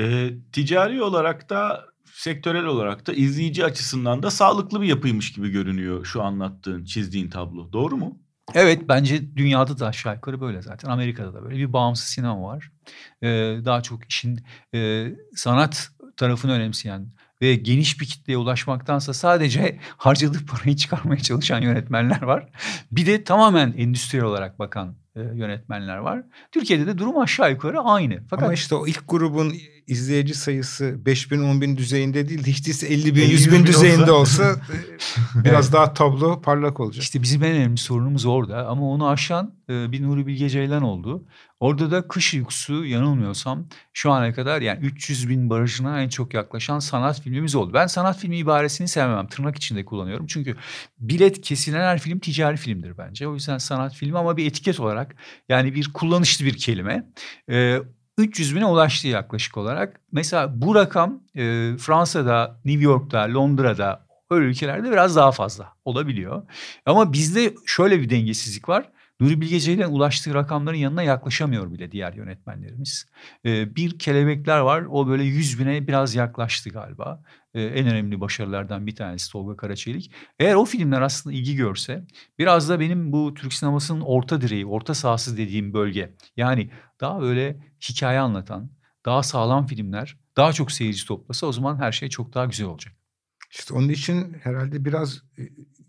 E, 0.00 0.30
ticari 0.52 1.02
olarak 1.02 1.50
da 1.50 1.91
sektörel 2.12 2.64
olarak 2.64 3.06
da 3.06 3.12
izleyici 3.12 3.64
açısından 3.64 4.22
da 4.22 4.30
sağlıklı 4.30 4.80
bir 4.80 4.86
yapıymış 4.86 5.32
gibi 5.32 5.50
görünüyor 5.50 6.04
şu 6.04 6.22
anlattığın, 6.22 6.84
çizdiğin 6.84 7.30
tablo. 7.30 7.72
Doğru 7.72 7.96
mu? 7.96 8.18
Evet 8.54 8.88
bence 8.88 9.36
dünyada 9.36 9.78
da 9.78 9.86
aşağı 9.86 10.14
yukarı 10.14 10.40
böyle 10.40 10.62
zaten. 10.62 10.90
Amerika'da 10.90 11.34
da 11.34 11.42
böyle 11.44 11.56
bir 11.56 11.72
bağımsız 11.72 12.06
sinema 12.06 12.42
var. 12.42 12.72
Ee, 13.22 13.28
daha 13.64 13.82
çok 13.82 14.10
işin 14.10 14.40
e, 14.74 15.08
sanat 15.34 15.90
tarafını 16.16 16.52
önemseyen 16.52 17.12
ve 17.42 17.54
geniş 17.54 18.00
bir 18.00 18.06
kitleye 18.06 18.36
ulaşmaktansa 18.36 19.14
sadece 19.14 19.78
harcadığı 19.96 20.46
parayı 20.46 20.76
çıkarmaya 20.76 21.20
çalışan 21.20 21.62
yönetmenler 21.62 22.22
var. 22.22 22.48
Bir 22.92 23.06
de 23.06 23.24
tamamen 23.24 23.74
endüstriyel 23.76 24.26
olarak 24.26 24.58
bakan 24.58 25.01
yönetmenler 25.16 25.96
var. 25.96 26.22
Türkiye'de 26.52 26.86
de 26.86 26.98
durum 26.98 27.18
aşağı 27.18 27.50
yukarı 27.50 27.80
aynı. 27.80 28.20
Fakat 28.30 28.44
Ama 28.44 28.54
işte 28.54 28.74
o 28.74 28.86
ilk 28.86 29.08
grubun 29.08 29.54
izleyici 29.86 30.34
sayısı 30.34 31.06
5 31.06 31.30
bin 31.30 31.42
10 31.42 31.60
bin 31.60 31.76
düzeyinde 31.76 32.28
değil 32.28 32.46
hiç 32.46 32.66
değilse 32.66 32.86
50 32.86 33.14
bin 33.14 33.20
50 33.20 33.32
100 33.32 33.52
bin 33.52 33.58
bin 33.58 33.66
düzeyinde 33.66 34.12
olsa. 34.12 34.50
olsa 34.50 34.60
e, 35.40 35.44
biraz 35.44 35.72
daha 35.72 35.94
tablo 35.94 36.42
parlak 36.42 36.80
olacak. 36.80 37.02
İşte 37.02 37.22
bizim 37.22 37.44
en 37.44 37.52
önemli 37.52 37.78
sorunumuz 37.78 38.26
orada 38.26 38.66
ama 38.66 38.90
onu 38.90 39.08
aşan 39.08 39.54
e, 39.68 39.92
bir 39.92 40.02
Nuri 40.02 40.26
Bilge 40.26 40.48
Ceylan 40.48 40.82
oldu. 40.82 41.24
Orada 41.60 41.90
da 41.90 42.08
kış 42.08 42.34
uykusu 42.34 42.84
yanılmıyorsam 42.84 43.66
şu 43.92 44.12
ana 44.12 44.32
kadar 44.32 44.60
yani 44.60 44.80
300 44.80 45.28
bin 45.28 45.50
barajına 45.50 46.02
en 46.02 46.08
çok 46.08 46.34
yaklaşan 46.34 46.78
sanat 46.78 47.20
filmimiz 47.20 47.54
oldu. 47.54 47.74
Ben 47.74 47.86
sanat 47.86 48.18
filmi 48.18 48.36
ibaresini 48.36 48.88
sevmem 48.88 49.26
tırnak 49.26 49.56
içinde 49.56 49.84
kullanıyorum. 49.84 50.26
Çünkü 50.26 50.56
bilet 50.98 51.40
kesilen 51.40 51.80
her 51.80 51.98
film 51.98 52.18
ticari 52.18 52.56
filmdir 52.56 52.98
bence. 52.98 53.28
O 53.28 53.34
yüzden 53.34 53.58
sanat 53.58 53.94
filmi 53.94 54.18
ama 54.18 54.36
bir 54.36 54.46
etiket 54.46 54.80
olarak 54.80 55.01
yani 55.48 55.74
bir 55.74 55.92
kullanışlı 55.92 56.44
bir 56.44 56.56
kelime. 56.56 57.06
E, 57.50 57.78
300 58.18 58.56
bine 58.56 58.66
ulaştı 58.66 59.08
yaklaşık 59.08 59.56
olarak. 59.56 60.00
Mesela 60.12 60.62
bu 60.62 60.74
rakam 60.74 61.22
e, 61.34 61.76
Fransa'da, 61.78 62.60
New 62.64 62.84
York'ta, 62.84 63.34
Londra'da 63.34 64.06
öyle 64.30 64.46
ülkelerde 64.46 64.90
biraz 64.90 65.16
daha 65.16 65.32
fazla 65.32 65.72
olabiliyor. 65.84 66.42
Ama 66.86 67.12
bizde 67.12 67.54
şöyle 67.66 68.00
bir 68.00 68.10
dengesizlik 68.10 68.68
var. 68.68 68.91
Nuri 69.22 69.40
Bilge 69.40 69.60
Ceylan 69.60 69.92
ulaştığı 69.92 70.34
rakamların 70.34 70.76
yanına 70.76 71.02
yaklaşamıyor 71.02 71.72
bile 71.72 71.92
diğer 71.92 72.12
yönetmenlerimiz. 72.12 73.06
Ee, 73.44 73.76
bir 73.76 73.98
kelebekler 73.98 74.58
var 74.58 74.86
o 74.90 75.08
böyle 75.08 75.24
100 75.24 75.58
bine 75.58 75.86
biraz 75.86 76.14
yaklaştı 76.14 76.70
galiba. 76.70 77.22
Ee, 77.54 77.62
en 77.62 77.86
önemli 77.86 78.20
başarılardan 78.20 78.86
bir 78.86 78.96
tanesi 78.96 79.32
Tolga 79.32 79.56
Karaçelik. 79.56 80.12
Eğer 80.38 80.54
o 80.54 80.64
filmler 80.64 81.00
aslında 81.00 81.36
ilgi 81.36 81.56
görse 81.56 82.06
biraz 82.38 82.68
da 82.68 82.80
benim 82.80 83.12
bu 83.12 83.34
Türk 83.34 83.52
sinemasının 83.54 84.00
orta 84.00 84.40
direği, 84.40 84.66
orta 84.66 84.94
sahası 84.94 85.36
dediğim 85.36 85.74
bölge. 85.74 86.14
Yani 86.36 86.70
daha 87.00 87.20
böyle 87.20 87.56
hikaye 87.88 88.20
anlatan, 88.20 88.70
daha 89.04 89.22
sağlam 89.22 89.66
filmler 89.66 90.16
daha 90.36 90.52
çok 90.52 90.72
seyirci 90.72 91.06
toplasa 91.06 91.46
o 91.46 91.52
zaman 91.52 91.76
her 91.76 91.92
şey 91.92 92.08
çok 92.08 92.34
daha 92.34 92.44
güzel 92.44 92.66
olacak. 92.66 92.94
İşte 93.50 93.74
onun 93.74 93.88
için 93.88 94.36
herhalde 94.42 94.84
biraz 94.84 95.22
e, 95.38 95.42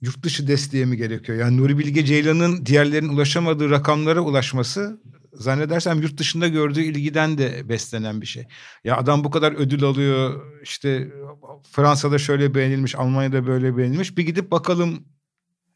yurt 0.04 0.24
dışı 0.24 0.48
desteği 0.48 0.86
mi 0.86 0.98
gerekiyor? 0.98 1.38
Yani 1.38 1.58
Nuri 1.58 1.78
Bilge 1.78 2.06
Ceylan'ın 2.06 2.66
diğerlerinin 2.66 3.10
ulaşamadığı 3.10 3.70
rakamlara 3.70 4.22
ulaşması 4.22 5.02
zannedersem 5.34 6.02
yurt 6.02 6.18
dışında 6.18 6.48
gördüğü 6.48 6.82
ilgiden 6.82 7.38
de 7.38 7.70
beslenen 7.70 8.22
bir 8.22 8.26
şey. 8.26 8.48
Ya 8.84 8.98
adam 8.98 9.24
bu 9.24 9.30
kadar 9.32 9.52
ödül 9.52 9.84
alıyor 9.84 10.42
işte 10.64 11.12
Fransa'da 11.72 12.18
şöyle 12.18 12.56
beğenilmiş 12.56 12.96
Almanya'da 12.96 13.48
böyle 13.48 13.78
beğenilmiş 13.78 14.18
bir 14.18 14.26
gidip 14.26 14.52
bakalım 14.52 15.06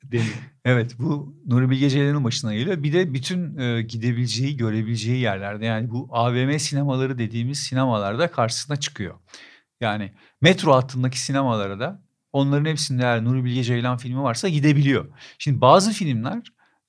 deniyor. 0.04 0.36
Evet 0.66 0.96
bu 1.00 1.36
Nuri 1.46 1.70
Bilge 1.70 1.90
Ceylan'ın 1.90 2.24
başına 2.24 2.54
geliyor. 2.54 2.84
Bir 2.84 2.94
de 2.94 3.13
bütün 3.13 3.58
e, 3.58 3.82
gidebileceği, 3.82 4.58
görebileceği 4.58 5.20
yerlerde 5.20 5.66
yani 5.66 5.90
bu 5.90 6.08
AVM 6.12 6.58
sinemaları 6.58 7.18
dediğimiz 7.18 7.60
sinemalarda 7.60 8.32
karşısına 8.32 8.76
çıkıyor. 8.76 9.16
Yani 9.82 10.12
metro 10.42 10.74
hattındaki 10.74 11.20
sinemalara 11.22 11.80
da 11.80 12.07
onların 12.38 12.65
hepsinde 12.65 13.04
eğer 13.04 13.23
Nuri 13.23 13.45
Bilge 13.45 13.63
Ceylan 13.63 13.97
filmi 13.97 14.23
varsa 14.23 14.50
gidebiliyor. 14.50 15.06
Şimdi 15.38 15.62
bazı 15.62 15.91
filmler 15.91 16.41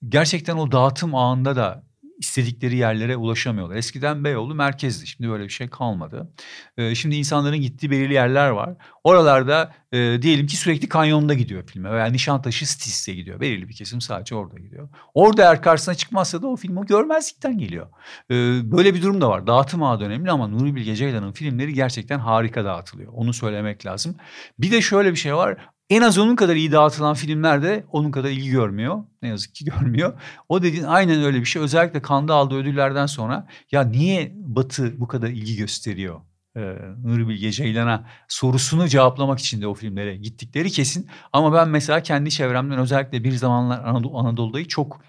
gerçekten 0.09 0.57
o 0.57 0.73
dağıtım 0.73 1.15
ağında 1.15 1.57
da 1.57 1.88
istedikleri 2.19 2.77
yerlere 2.77 3.17
ulaşamıyorlar. 3.17 3.77
Eskiden 3.77 4.25
Beyoğlu 4.25 4.55
merkezdi. 4.55 5.07
Şimdi 5.07 5.31
böyle 5.31 5.45
bir 5.45 5.49
şey 5.49 5.69
kalmadı. 5.69 6.33
Ee, 6.77 6.95
şimdi 6.95 7.17
insanların 7.17 7.61
gittiği 7.61 7.91
belirli 7.91 8.15
yerler 8.15 8.49
var. 8.49 8.75
Oralarda 9.05 9.75
e, 9.93 10.23
diyelim 10.23 10.47
ki 10.47 10.57
sürekli 10.57 10.89
kanyonda 10.89 11.35
gidiyor 11.35 11.67
filme 11.67 11.93
veya 11.93 12.07
Nişantaşı 12.07 12.73
Stis'e 12.73 13.15
gidiyor. 13.15 13.41
Belirli 13.41 13.69
bir 13.69 13.75
kesim 13.75 14.01
sadece 14.01 14.35
orada 14.35 14.59
gidiyor. 14.59 14.89
Orada 15.15 15.43
eğer 15.43 15.63
karşısına 15.63 15.95
çıkmazsa 15.95 16.43
da 16.43 16.47
o 16.47 16.57
film 16.57 16.77
o 16.77 16.87
görmezlikten 16.87 17.59
geliyor. 17.59 17.87
Ee, 18.31 18.35
böyle 18.73 18.95
bir 18.95 19.03
durum 19.03 19.21
da 19.21 19.29
var. 19.29 19.47
Dağıtım 19.47 19.83
ağı 19.83 20.01
önemli 20.01 20.31
ama 20.31 20.49
Nuri 20.49 20.75
Bilge 20.75 20.97
Ceylan'ın 20.97 21.33
filmleri 21.33 21.75
gerçekten 21.75 22.19
harika 22.19 22.65
dağıtılıyor. 22.65 23.13
Onu 23.13 23.33
söylemek 23.33 23.87
lazım. 23.87 24.17
Bir 24.59 24.71
de 24.71 24.83
şöyle 24.83 25.11
bir 25.11 25.17
şey 25.17 25.35
var. 25.35 25.57
En 25.91 26.03
az 26.03 26.19
onun 26.19 26.37
kadar 26.37 26.57
iyi 26.57 26.73
dağıtılan 26.73 27.15
filmler 27.15 27.63
de 27.63 27.85
onun 27.93 28.11
kadar 28.11 28.31
ilgi 28.31 28.51
görmüyor. 28.51 29.05
Ne 29.23 29.29
yazık 29.29 29.55
ki 29.55 29.65
görmüyor. 29.81 30.21
O 30.49 30.63
dediğin 30.63 30.85
aynen 30.85 31.23
öyle 31.23 31.41
bir 31.41 31.45
şey. 31.45 31.63
Özellikle 31.63 32.03
Kanda 32.03 32.35
aldığı 32.35 32.57
ödüllerden 32.57 33.07
sonra 33.07 33.47
ya 33.73 33.83
niye 33.83 34.33
Batı 34.35 35.01
bu 35.01 35.09
kadar 35.09 35.29
ilgi 35.29 35.57
gösteriyor? 35.57 36.21
Ee, 36.57 36.61
Nuri 37.05 37.29
Bilge 37.29 37.53
Ceylan'a 37.53 38.07
sorusunu 38.29 38.89
cevaplamak 38.89 39.39
için 39.39 39.61
de 39.63 39.67
o 39.67 39.75
filmlere 39.75 40.17
gittikleri 40.17 40.71
kesin. 40.71 41.09
Ama 41.33 41.53
ben 41.53 41.69
mesela 41.69 42.03
kendi 42.03 42.31
çevremden 42.31 42.79
özellikle 42.79 43.25
bir 43.25 43.33
zamanlar 43.33 43.85
Anadolu, 43.85 44.19
Anadolu'dayı 44.19 44.69
çok 44.69 45.01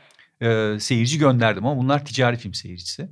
e, 0.42 0.78
seyirci 0.80 1.18
gönderdim 1.18 1.66
ama 1.66 1.82
bunlar 1.82 2.06
ticari 2.06 2.38
film 2.38 2.54
seyircisi. 2.54 3.10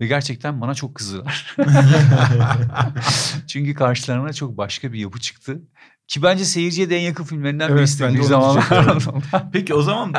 Ve 0.00 0.06
gerçekten 0.06 0.60
bana 0.60 0.74
çok 0.74 0.94
kızdılar. 0.94 1.56
Çünkü 3.46 3.74
karşılarına 3.74 4.32
çok 4.32 4.56
başka 4.56 4.92
bir 4.92 4.98
yapı 4.98 5.20
çıktı. 5.20 5.62
Ki 6.10 6.22
bence 6.22 6.44
seyirciye 6.44 6.90
de 6.90 6.96
en 6.96 7.00
yakın 7.00 7.24
filmlerinden 7.24 7.68
Evet, 7.68 7.78
birisi 7.78 8.04
ben 8.04 8.14
bir 8.14 8.18
diyecektim. 8.18 9.22
Peki 9.52 9.74
o 9.74 9.82
zaman 9.82 10.12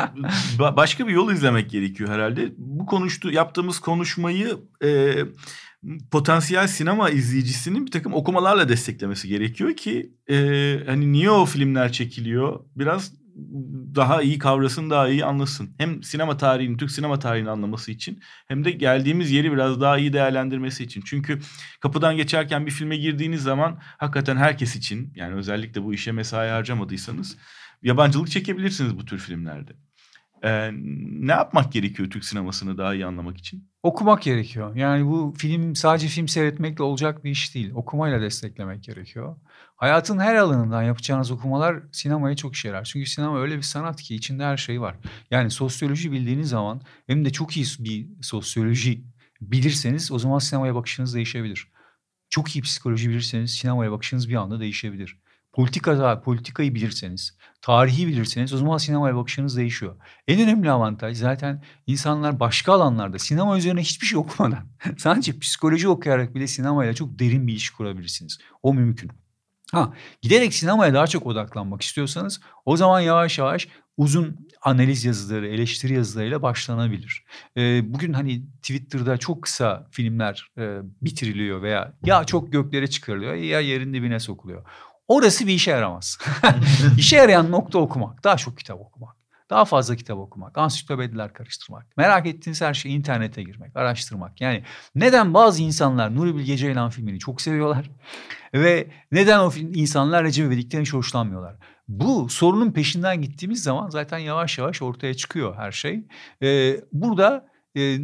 ba- 0.58 0.76
başka 0.76 1.06
bir 1.06 1.12
yol 1.12 1.32
izlemek 1.32 1.70
gerekiyor 1.70 2.10
herhalde. 2.10 2.52
Bu 2.58 2.86
konuştu 2.86 3.30
yaptığımız 3.32 3.78
konuşmayı 3.78 4.58
e, 4.84 5.14
potansiyel 6.10 6.66
sinema 6.66 7.10
izleyicisinin 7.10 7.86
bir 7.86 7.90
takım 7.90 8.14
okumalarla 8.14 8.68
desteklemesi 8.68 9.28
gerekiyor 9.28 9.76
ki 9.76 10.12
e, 10.30 10.36
hani 10.86 11.12
niye 11.12 11.30
o 11.30 11.44
filmler 11.44 11.92
çekiliyor 11.92 12.60
biraz 12.76 13.12
daha 13.94 14.22
iyi 14.22 14.38
kavrasın, 14.38 14.90
daha 14.90 15.08
iyi 15.08 15.24
anlasın. 15.24 15.74
Hem 15.78 16.02
sinema 16.02 16.36
tarihini, 16.36 16.76
Türk 16.76 16.90
sinema 16.90 17.18
tarihini 17.18 17.50
anlaması 17.50 17.90
için 17.90 18.20
hem 18.48 18.64
de 18.64 18.70
geldiğimiz 18.70 19.30
yeri 19.30 19.52
biraz 19.52 19.80
daha 19.80 19.98
iyi 19.98 20.12
değerlendirmesi 20.12 20.84
için. 20.84 21.02
Çünkü 21.04 21.38
kapıdan 21.80 22.16
geçerken 22.16 22.66
bir 22.66 22.70
filme 22.70 22.96
girdiğiniz 22.96 23.42
zaman 23.42 23.78
hakikaten 23.98 24.36
herkes 24.36 24.76
için 24.76 25.12
yani 25.16 25.34
özellikle 25.34 25.82
bu 25.82 25.94
işe 25.94 26.12
mesai 26.12 26.50
harcamadıysanız 26.50 27.36
yabancılık 27.82 28.30
çekebilirsiniz 28.30 28.98
bu 28.98 29.04
tür 29.04 29.18
filmlerde. 29.18 29.72
Ee, 30.44 30.70
ne 31.20 31.32
yapmak 31.32 31.72
gerekiyor 31.72 32.10
Türk 32.10 32.24
sinemasını 32.24 32.78
daha 32.78 32.94
iyi 32.94 33.06
anlamak 33.06 33.38
için? 33.38 33.68
Okumak 33.82 34.22
gerekiyor. 34.22 34.76
Yani 34.76 35.06
bu 35.06 35.34
film 35.38 35.76
sadece 35.76 36.08
film 36.08 36.28
seyretmekle 36.28 36.84
olacak 36.84 37.24
bir 37.24 37.30
iş 37.30 37.54
değil. 37.54 37.70
Okumayla 37.74 38.20
desteklemek 38.20 38.82
gerekiyor. 38.82 39.36
Hayatın 39.82 40.18
her 40.18 40.34
alanından 40.34 40.82
yapacağınız 40.82 41.30
okumalar 41.30 41.82
sinemaya 41.92 42.36
çok 42.36 42.54
işe 42.54 42.68
yarar. 42.68 42.84
Çünkü 42.84 43.10
sinema 43.10 43.40
öyle 43.40 43.56
bir 43.56 43.62
sanat 43.62 44.02
ki 44.02 44.14
içinde 44.14 44.44
her 44.44 44.56
şey 44.56 44.80
var. 44.80 44.96
Yani 45.30 45.50
sosyoloji 45.50 46.12
bildiğiniz 46.12 46.48
zaman 46.48 46.80
hem 47.06 47.24
de 47.24 47.30
çok 47.30 47.56
iyi 47.56 47.66
bir 47.78 48.06
sosyoloji 48.22 49.04
bilirseniz 49.40 50.12
o 50.12 50.18
zaman 50.18 50.38
sinemaya 50.38 50.74
bakışınız 50.74 51.14
değişebilir. 51.14 51.68
Çok 52.30 52.56
iyi 52.56 52.62
psikoloji 52.62 53.10
bilirseniz 53.10 53.54
sinemaya 53.54 53.92
bakışınız 53.92 54.28
bir 54.28 54.34
anda 54.34 54.60
değişebilir. 54.60 55.18
Politika, 55.52 56.22
politikayı 56.22 56.74
bilirseniz, 56.74 57.38
tarihi 57.62 58.06
bilirseniz 58.06 58.52
o 58.52 58.58
zaman 58.58 58.78
sinemaya 58.78 59.16
bakışınız 59.16 59.56
değişiyor. 59.56 59.96
En 60.28 60.40
önemli 60.40 60.70
avantaj 60.70 61.16
zaten 61.18 61.64
insanlar 61.86 62.40
başka 62.40 62.72
alanlarda 62.72 63.18
sinema 63.18 63.58
üzerine 63.58 63.80
hiçbir 63.80 64.06
şey 64.06 64.18
okumadan 64.18 64.68
sadece 64.98 65.38
psikoloji 65.38 65.88
okuyarak 65.88 66.34
bile 66.34 66.46
sinemayla 66.46 66.94
çok 66.94 67.18
derin 67.18 67.46
bir 67.46 67.52
iş 67.52 67.70
kurabilirsiniz. 67.70 68.38
O 68.62 68.74
mümkün. 68.74 69.21
Ha, 69.72 69.92
giderek 70.22 70.54
sinemaya 70.54 70.94
daha 70.94 71.06
çok 71.06 71.26
odaklanmak 71.26 71.82
istiyorsanız 71.82 72.40
o 72.64 72.76
zaman 72.76 73.00
yavaş 73.00 73.38
yavaş 73.38 73.68
uzun 73.96 74.48
analiz 74.62 75.04
yazıları, 75.04 75.48
eleştiri 75.48 75.92
yazılarıyla 75.92 76.42
başlanabilir. 76.42 77.24
E, 77.56 77.92
bugün 77.94 78.12
hani 78.12 78.42
Twitter'da 78.62 79.16
çok 79.16 79.42
kısa 79.42 79.86
filmler 79.90 80.48
e, 80.58 80.78
bitiriliyor 81.02 81.62
veya 81.62 81.92
ya 82.04 82.24
çok 82.24 82.52
göklere 82.52 82.86
çıkarılıyor 82.86 83.34
ya 83.34 83.60
yerin 83.60 83.94
dibine 83.94 84.20
sokuluyor. 84.20 84.66
Orası 85.08 85.46
bir 85.46 85.52
işe 85.52 85.70
yaramaz. 85.70 86.18
İşe 86.98 87.16
yarayan 87.16 87.50
nokta 87.50 87.78
okumak. 87.78 88.24
Daha 88.24 88.36
çok 88.36 88.58
kitap 88.58 88.80
okumak. 88.80 89.21
Daha 89.52 89.64
fazla 89.64 89.96
kitap 89.96 90.18
okumak, 90.18 90.58
ansiklopediler 90.58 91.32
karıştırmak, 91.32 91.96
merak 91.96 92.26
ettiğiniz 92.26 92.60
her 92.60 92.74
şeyi 92.74 92.98
internete 92.98 93.42
girmek, 93.42 93.76
araştırmak. 93.76 94.40
Yani 94.40 94.62
neden 94.94 95.34
bazı 95.34 95.62
insanlar 95.62 96.16
Nuri 96.16 96.36
Bilge 96.36 96.56
Ceylan 96.56 96.90
filmini 96.90 97.18
çok 97.18 97.40
seviyorlar 97.40 97.90
ve 98.54 98.86
neden 99.12 99.38
o 99.38 99.50
film, 99.50 99.74
insanlar 99.74 100.24
Recep 100.24 100.46
İvedik'ten 100.46 100.80
hiç 100.80 100.92
hoşlanmıyorlar? 100.92 101.56
Bu 101.88 102.28
sorunun 102.28 102.72
peşinden 102.72 103.22
gittiğimiz 103.22 103.62
zaman 103.62 103.90
zaten 103.90 104.18
yavaş 104.18 104.58
yavaş 104.58 104.82
ortaya 104.82 105.14
çıkıyor 105.14 105.56
her 105.56 105.72
şey. 105.72 106.04
Ee, 106.42 106.80
burada 106.92 107.51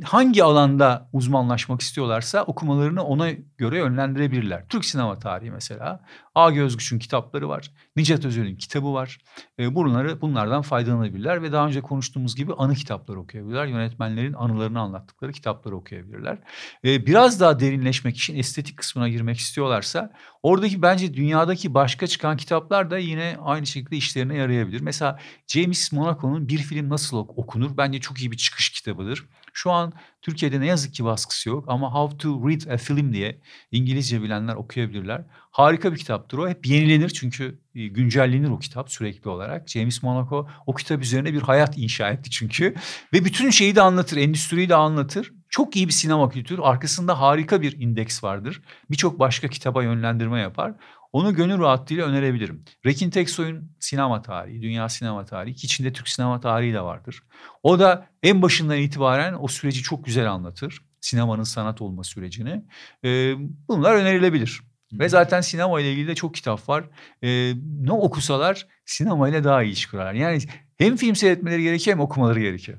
hangi 0.05 0.45
alanda 0.45 1.09
uzmanlaşmak 1.13 1.81
istiyorlarsa 1.81 2.43
okumalarını 2.43 3.05
ona 3.05 3.31
göre 3.59 3.79
yönlendirebilirler. 3.79 4.69
Türk 4.69 4.85
sinema 4.85 5.19
tarihi 5.19 5.51
mesela. 5.51 6.01
A. 6.35 6.51
Gözgüç'ün 6.51 6.99
kitapları 6.99 7.49
var. 7.49 7.71
Nicat 7.97 8.25
Özel'in 8.25 8.57
kitabı 8.57 8.93
var. 8.93 9.19
Bunları 9.59 10.21
bunlardan 10.21 10.63
faydalanabilirler 10.63 11.43
ve 11.43 11.53
daha 11.53 11.67
önce 11.67 11.81
konuştuğumuz 11.81 12.37
gibi 12.37 12.55
anı 12.55 12.75
kitapları 12.75 13.21
okuyabilirler. 13.21 13.67
Yönetmenlerin 13.67 14.33
anılarını 14.33 14.81
anlattıkları 14.81 15.33
kitapları 15.33 15.77
okuyabilirler. 15.77 16.39
Biraz 16.85 17.41
daha 17.41 17.61
derinleşmek 17.61 18.17
için 18.17 18.37
estetik 18.37 18.77
kısmına 18.77 19.09
girmek 19.09 19.39
istiyorlarsa 19.39 20.13
oradaki 20.43 20.83
bence 20.83 21.15
dünyadaki 21.15 21.75
başka 21.75 22.07
çıkan 22.07 22.37
kitaplar 22.37 22.91
da 22.91 22.99
yine 22.99 23.37
aynı 23.41 23.67
şekilde 23.67 23.97
işlerine 23.97 24.37
yarayabilir. 24.37 24.81
Mesela 24.81 25.19
James 25.47 25.93
Monaco'nun 25.93 26.49
Bir 26.49 26.59
Film 26.59 26.89
Nasıl 26.89 27.17
Okunur 27.17 27.77
bence 27.77 28.01
çok 28.01 28.21
iyi 28.21 28.31
bir 28.31 28.37
çıkış 28.37 28.71
kitabıdır. 28.71 29.25
Şu 29.59 29.73
an 29.73 29.93
Türkiye'de 30.23 30.61
ne 30.61 30.67
yazık 30.67 30.95
ki 30.95 31.05
baskısı 31.05 31.49
yok 31.49 31.65
ama 31.69 31.95
How 31.95 32.19
to 32.19 32.49
Read 32.49 32.75
a 32.75 32.77
Film 32.77 33.13
diye 33.13 33.41
İngilizce 33.73 34.23
bilenler 34.23 34.55
okuyabilirler. 34.55 35.25
Harika 35.51 35.93
bir 35.93 35.99
kitaptır 35.99 36.39
o. 36.39 36.49
Hep 36.49 36.67
yenilenir 36.67 37.09
çünkü 37.09 37.59
e, 37.75 37.87
güncellenir 37.87 38.49
o 38.51 38.59
kitap 38.59 38.93
sürekli 38.93 39.31
olarak. 39.31 39.69
James 39.69 40.03
Monaco 40.03 40.49
o 40.67 40.75
kitap 40.75 41.03
üzerine 41.03 41.33
bir 41.33 41.43
hayat 41.43 41.79
inşa 41.79 42.11
etti 42.11 42.31
çünkü. 42.31 42.75
Ve 43.13 43.25
bütün 43.25 43.51
şeyi 43.51 43.77
de 43.77 43.83
anlatır, 43.83 44.17
endüstriyi 44.17 44.69
de 44.69 44.75
anlatır. 44.75 45.33
Çok 45.51 45.77
iyi 45.77 45.89
bir 45.89 45.93
sinema 45.93 46.29
kültürü. 46.29 46.63
Arkasında 46.63 47.21
harika 47.21 47.63
bir 47.63 47.81
indeks 47.81 48.25
vardır. 48.25 48.63
Birçok 48.91 49.19
başka 49.19 49.49
kitaba 49.49 49.83
yönlendirme 49.83 50.41
yapar. 50.41 50.75
Onu 51.13 51.35
gönül 51.35 51.59
rahatlığıyla 51.59 52.07
önerebilirim. 52.07 52.65
Rekin 52.87 53.11
Teksoy'un 53.11 53.73
sinema 53.81 54.23
tarihi, 54.23 54.63
dünya 54.63 54.89
sinema 54.89 55.25
tarihi, 55.25 55.55
içinde 55.55 55.93
Türk 55.93 56.09
sinema 56.09 56.41
tarihi 56.41 56.73
de 56.75 56.81
vardır. 56.81 57.23
O 57.63 57.79
da 57.79 58.07
en 58.23 58.43
başından 58.43 58.79
itibaren 58.79 59.37
o 59.41 59.49
süreci 59.49 59.83
çok 59.83 60.05
güzel 60.05 60.33
anlatır. 60.33 60.83
Sinemanın 61.01 61.43
sanat 61.43 61.83
olma 61.83 62.05
sürecini. 62.05 62.65
Ee, 63.05 63.35
bunlar 63.69 63.95
önerilebilir. 63.95 64.61
Ve 64.93 65.09
zaten 65.09 65.41
sinema 65.41 65.81
ile 65.81 65.93
ilgili 65.93 66.09
de 66.09 66.15
çok 66.15 66.35
kitap 66.35 66.69
var. 66.69 66.85
Ee, 67.23 67.55
ne 67.81 67.93
okusalar 67.93 68.67
sinema 68.85 69.29
ile 69.29 69.45
daha 69.45 69.63
iyi 69.63 69.73
iş 69.73 69.87
kurarlar. 69.87 70.13
Yani 70.13 70.39
hem 70.79 70.97
film 70.97 71.17
seyretmeleri 71.17 71.63
gerekiyor 71.63 71.97
hem 71.97 72.05
okumaları 72.05 72.41
gerekiyor. 72.41 72.79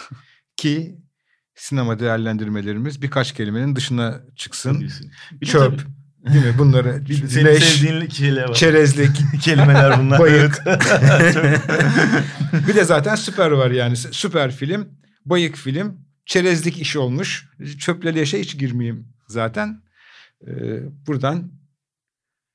Ki 0.56 0.98
sinema 1.54 1.98
değerlendirmelerimiz 1.98 3.02
birkaç 3.02 3.34
kelimenin 3.34 3.76
dışına 3.76 4.20
çıksın. 4.36 4.90
Bir 5.32 5.46
Çöp. 5.46 5.86
Değil 6.32 6.46
mi? 6.46 6.58
Bunları 6.58 7.02
senin 7.28 7.44
leş, 7.44 7.64
sevdiğin 7.64 8.08
şeyler 8.08 8.48
var. 8.48 8.54
çerezlik, 8.54 9.10
kelimeler 9.42 9.98
bunlar. 9.98 10.20
Bayık. 10.20 10.62
Bir 12.68 12.74
de 12.74 12.84
zaten 12.84 13.14
süper 13.14 13.50
var 13.50 13.70
yani. 13.70 13.96
Süper 13.96 14.52
film, 14.52 14.88
bayık 15.24 15.56
film, 15.56 15.98
çerezlik 16.26 16.80
iş 16.80 16.96
olmuş. 16.96 17.48
Çöple 17.78 18.14
leşe 18.14 18.40
hiç 18.40 18.58
girmeyeyim 18.58 19.08
zaten. 19.28 19.82
Ee, 20.46 20.50
buradan 21.06 21.52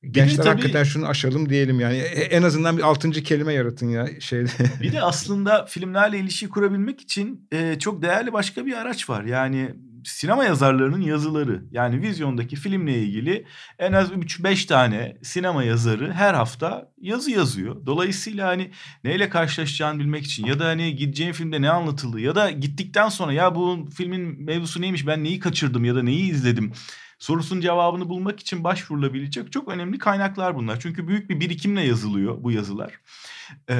gençler 0.03 0.43
tabii- 0.43 0.49
hakikaten 0.49 0.83
şunu 0.83 1.07
aşalım 1.07 1.49
diyelim 1.49 1.79
yani. 1.79 1.97
E- 1.97 2.23
En 2.35 2.43
azından 2.43 2.77
bir 2.77 2.83
altıncı 2.83 3.23
kelime 3.23 3.53
yaratın 3.53 3.89
ya 3.89 4.07
şeyde. 4.19 4.49
Bir 4.81 4.91
de 4.93 5.01
aslında 5.01 5.65
filmlerle 5.65 6.19
ilişki 6.19 6.49
kurabilmek 6.49 7.01
için 7.01 7.47
e, 7.51 7.79
çok 7.79 8.01
değerli 8.01 8.33
başka 8.33 8.65
bir 8.65 8.73
araç 8.73 9.09
var. 9.09 9.23
Yani 9.23 9.75
sinema 10.05 10.43
yazarlarının 10.43 11.01
yazıları. 11.01 11.63
Yani 11.71 12.01
vizyondaki 12.01 12.55
filmle 12.55 12.97
ilgili 12.99 13.45
en 13.79 13.93
az 13.93 14.11
3-5 14.11 14.67
tane 14.67 15.17
sinema 15.23 15.63
yazarı 15.63 16.13
her 16.13 16.33
hafta 16.33 16.91
yazı 17.01 17.31
yazıyor. 17.31 17.85
Dolayısıyla 17.85 18.47
hani 18.47 18.71
neyle 19.03 19.29
karşılaşacağını 19.29 19.99
bilmek 19.99 20.25
için 20.25 20.45
ya 20.45 20.59
da 20.59 20.65
hani 20.65 20.95
gideceğin 20.95 21.31
filmde 21.31 21.61
ne 21.61 21.69
anlatıldı 21.69 22.19
ya 22.19 22.35
da 22.35 22.51
gittikten 22.51 23.09
sonra 23.09 23.33
ya 23.33 23.55
bu 23.55 23.89
filmin 23.97 24.43
mevzusu 24.43 24.81
neymiş 24.81 25.07
ben 25.07 25.23
neyi 25.23 25.39
kaçırdım 25.39 25.85
ya 25.85 25.95
da 25.95 26.03
neyi 26.03 26.31
izledim 26.31 26.71
sorusunun 27.19 27.61
cevabını 27.61 28.09
bulmak 28.09 28.39
için 28.39 28.63
başvurulabilecek 28.63 29.51
çok 29.51 29.67
önemli 29.67 29.97
kaynaklar 29.97 30.55
bunlar. 30.55 30.79
Çünkü 30.79 31.07
büyük 31.07 31.29
bir 31.29 31.39
birikimle 31.39 31.81
yazılıyor 31.81 32.43
bu 32.43 32.51
yazılar. 32.51 32.99
Ee, 33.67 33.75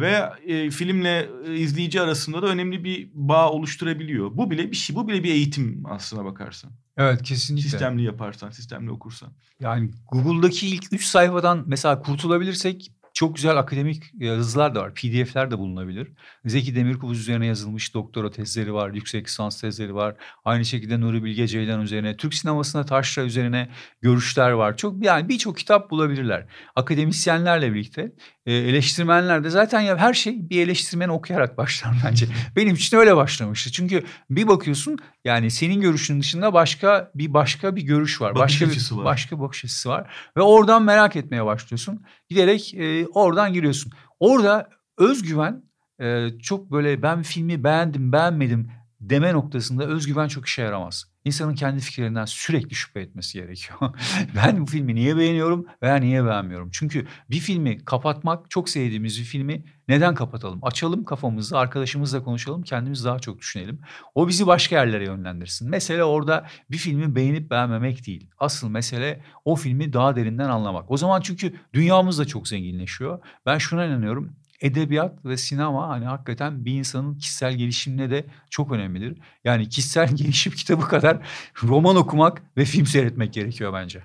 ve 0.00 0.30
e, 0.46 0.70
filmle 0.70 1.28
e, 1.46 1.56
izleyici 1.56 2.00
arasında 2.00 2.42
da 2.42 2.46
önemli 2.46 2.84
bir 2.84 3.10
bağ 3.14 3.50
oluşturabiliyor. 3.50 4.30
Bu 4.36 4.50
bile 4.50 4.70
bir 4.70 4.76
şey, 4.76 4.96
bu 4.96 5.08
bile 5.08 5.24
bir 5.24 5.30
eğitim 5.30 5.82
aslına 5.86 6.24
bakarsan. 6.24 6.70
Evet 6.96 7.22
kesinlikle. 7.22 7.68
Sistemli 7.68 8.02
yaparsan, 8.02 8.50
sistemli 8.50 8.90
okursan. 8.90 9.32
Yani 9.60 9.90
Google'daki 10.12 10.68
ilk 10.68 10.92
3 10.92 11.04
sayfadan 11.04 11.64
mesela 11.66 12.02
kurtulabilirsek 12.02 12.92
çok 13.14 13.36
güzel 13.36 13.56
akademik 13.56 14.02
yazılar 14.14 14.74
da 14.74 14.80
var. 14.80 14.94
PDF'ler 14.94 15.50
de 15.50 15.58
bulunabilir. 15.58 16.08
Zeki 16.44 16.76
Demirkubuz 16.76 17.20
üzerine 17.20 17.46
yazılmış 17.46 17.94
doktora 17.94 18.30
tezleri 18.30 18.74
var. 18.74 18.90
Yüksek 18.90 19.26
lisans 19.26 19.60
tezleri 19.60 19.94
var. 19.94 20.14
Aynı 20.44 20.64
şekilde 20.64 21.00
Nuri 21.00 21.24
Bilge 21.24 21.46
Ceylan 21.46 21.80
üzerine. 21.80 22.16
Türk 22.16 22.34
sinemasına 22.34 22.84
taşra 22.84 23.22
üzerine 23.22 23.68
görüşler 24.02 24.50
var. 24.50 24.76
Çok 24.76 25.04
yani 25.04 25.28
birçok 25.28 25.58
kitap 25.58 25.90
bulabilirler. 25.90 26.46
Akademisyenlerle 26.76 27.74
birlikte 27.74 28.12
e, 28.46 28.54
eleştirmenler 28.54 29.44
de 29.44 29.50
zaten 29.50 29.80
ya 29.80 29.98
her 29.98 30.14
şey 30.14 30.50
bir 30.50 30.60
eleştirmeni 30.60 31.12
okuyarak 31.12 31.58
başlar 31.58 31.94
bence. 32.06 32.26
Benim 32.56 32.74
için 32.74 32.96
öyle 32.96 33.16
başlamıştı. 33.16 33.72
Çünkü 33.72 34.04
bir 34.30 34.48
bakıyorsun 34.48 34.98
yani 35.24 35.50
senin 35.50 35.80
görüşün 35.80 36.20
dışında 36.20 36.52
başka 36.52 37.10
bir 37.14 37.34
başka 37.34 37.76
bir 37.76 37.82
görüş 37.82 38.20
var. 38.20 38.34
Bakış 38.34 38.60
başka 38.60 38.66
açısı 38.66 38.94
bir, 38.94 38.98
var. 38.98 39.04
Başka 39.04 39.40
bakış 39.40 39.64
açısı 39.64 39.88
var. 39.88 40.10
Ve 40.36 40.42
oradan 40.42 40.82
merak 40.82 41.16
etmeye 41.16 41.44
başlıyorsun. 41.44 42.02
Giderek 42.28 42.74
e, 42.74 43.06
oradan 43.06 43.52
giriyorsun. 43.52 43.92
Orada 44.20 44.68
özgüven 44.98 45.62
e, 46.00 46.28
çok 46.42 46.70
böyle 46.70 47.02
ben 47.02 47.22
filmi 47.22 47.64
beğendim 47.64 48.12
beğenmedim 48.12 48.70
deme 49.00 49.32
noktasında 49.32 49.84
özgüven 49.84 50.28
çok 50.28 50.46
işe 50.46 50.62
yaramaz. 50.62 51.13
İnsanın 51.24 51.54
kendi 51.54 51.80
fikirlerinden 51.80 52.24
sürekli 52.24 52.74
şüphe 52.74 53.00
etmesi 53.00 53.38
gerekiyor. 53.38 53.78
ben 54.36 54.60
bu 54.60 54.66
filmi 54.66 54.94
niye 54.94 55.16
beğeniyorum 55.16 55.66
veya 55.82 55.96
niye 55.96 56.24
beğenmiyorum? 56.24 56.70
Çünkü 56.72 57.06
bir 57.30 57.40
filmi 57.40 57.84
kapatmak, 57.84 58.50
çok 58.50 58.68
sevdiğimiz 58.68 59.18
bir 59.20 59.24
filmi 59.24 59.64
neden 59.88 60.14
kapatalım? 60.14 60.58
Açalım 60.62 61.04
kafamızı, 61.04 61.58
arkadaşımızla 61.58 62.24
konuşalım, 62.24 62.62
kendimiz 62.62 63.04
daha 63.04 63.18
çok 63.18 63.38
düşünelim. 63.38 63.80
O 64.14 64.28
bizi 64.28 64.46
başka 64.46 64.76
yerlere 64.76 65.04
yönlendirsin. 65.04 65.70
Mesele 65.70 66.04
orada 66.04 66.46
bir 66.70 66.78
filmi 66.78 67.14
beğenip 67.14 67.50
beğenmemek 67.50 68.06
değil. 68.06 68.30
Asıl 68.38 68.68
mesele 68.68 69.20
o 69.44 69.56
filmi 69.56 69.92
daha 69.92 70.16
derinden 70.16 70.48
anlamak. 70.48 70.90
O 70.90 70.96
zaman 70.96 71.20
çünkü 71.20 71.54
dünyamız 71.74 72.18
da 72.18 72.24
çok 72.24 72.48
zenginleşiyor. 72.48 73.18
Ben 73.46 73.58
şuna 73.58 73.84
inanıyorum. 73.84 74.36
Edebiyat 74.64 75.24
ve 75.24 75.36
sinema 75.36 75.88
hani 75.88 76.04
hakikaten 76.04 76.64
bir 76.64 76.72
insanın 76.72 77.14
kişisel 77.14 77.54
gelişimine 77.54 78.10
de 78.10 78.26
çok 78.50 78.72
önemlidir. 78.72 79.18
Yani 79.44 79.68
kişisel 79.68 80.08
gelişim 80.16 80.52
kitabı 80.52 80.88
kadar 80.88 81.26
roman 81.62 81.96
okumak 81.96 82.42
ve 82.56 82.64
film 82.64 82.86
seyretmek 82.86 83.32
gerekiyor 83.32 83.72
bence. 83.72 84.02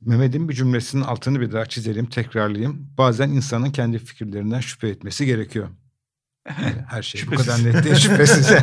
Mehmet'in 0.00 0.48
bir 0.48 0.54
cümlesinin 0.54 1.02
altını 1.02 1.40
bir 1.40 1.52
daha 1.52 1.66
çizelim, 1.66 2.06
tekrarlayayım. 2.06 2.88
Bazen 2.98 3.28
insanın 3.28 3.70
kendi 3.70 3.98
fikirlerinden 3.98 4.60
şüphe 4.60 4.88
etmesi 4.88 5.26
gerekiyor. 5.26 5.68
Yani 6.48 6.76
her 6.88 7.02
şey 7.02 7.22
bu 7.26 7.30
kadar 7.36 7.64
net 7.64 7.84
değil, 7.84 7.96
şüphesiz. 7.96 8.50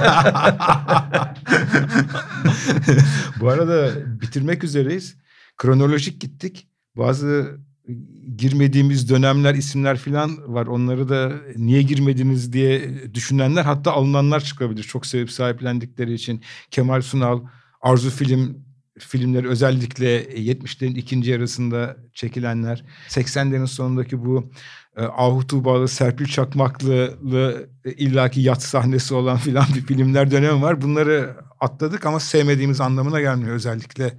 bu 3.40 3.50
arada 3.50 3.92
bitirmek 4.22 4.64
üzereyiz. 4.64 5.18
Kronolojik 5.58 6.22
gittik. 6.22 6.68
Bazı 6.96 7.60
girmediğimiz 8.38 9.10
dönemler, 9.10 9.56
isimler 9.56 9.98
falan 9.98 10.54
var. 10.54 10.68
Onları 10.68 11.10
da 11.10 11.32
niye 11.56 11.82
girmediniz 11.82 12.54
diye 12.54 12.94
düşünenler 13.14 13.64
hatta 13.64 13.92
alınanlar 13.92 14.40
çıkabilir. 14.40 14.84
Çok 14.84 15.06
sevip 15.06 15.32
sahiplendikleri 15.32 16.14
için. 16.14 16.44
Kemal 16.72 17.02
Sunal, 17.02 17.42
Arzu 17.82 18.10
Film 18.10 18.70
filmleri 19.00 19.48
özellikle 19.48 20.24
70'lerin 20.24 20.98
ikinci 20.98 21.32
yarısında 21.32 21.98
çekilenler. 22.14 22.84
80'lerin 23.08 23.68
sonundaki 23.68 24.26
bu 24.26 24.52
e, 24.98 25.04
Ahu 25.04 25.48
Tuğbalı, 25.48 25.88
Serpil 25.88 26.26
Çakmaklı'lı 26.26 27.70
e, 27.86 27.92
illaki 27.92 28.42
yat 28.42 28.64
sahnesi 28.64 29.14
olan 29.14 29.38
filan 29.38 29.66
bir 29.76 29.82
filmler 29.82 30.32
dönemi 30.32 30.62
var. 30.62 30.82
Bunları 30.82 31.36
atladık 31.60 32.06
ama 32.06 32.20
sevmediğimiz 32.20 32.82
anlamına 32.82 33.22
gelmiyor. 33.22 33.56
Özellikle 33.56 34.14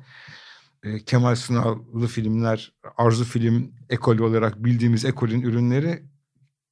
e, 0.82 1.04
Kemal 1.04 1.34
Sunal'lı 1.34 2.06
filmler, 2.06 2.72
Arzu 2.96 3.24
Film 3.24 3.72
ekolü 3.88 4.22
olarak 4.22 4.64
bildiğimiz 4.64 5.04
ekolün 5.04 5.42
ürünleri 5.42 6.02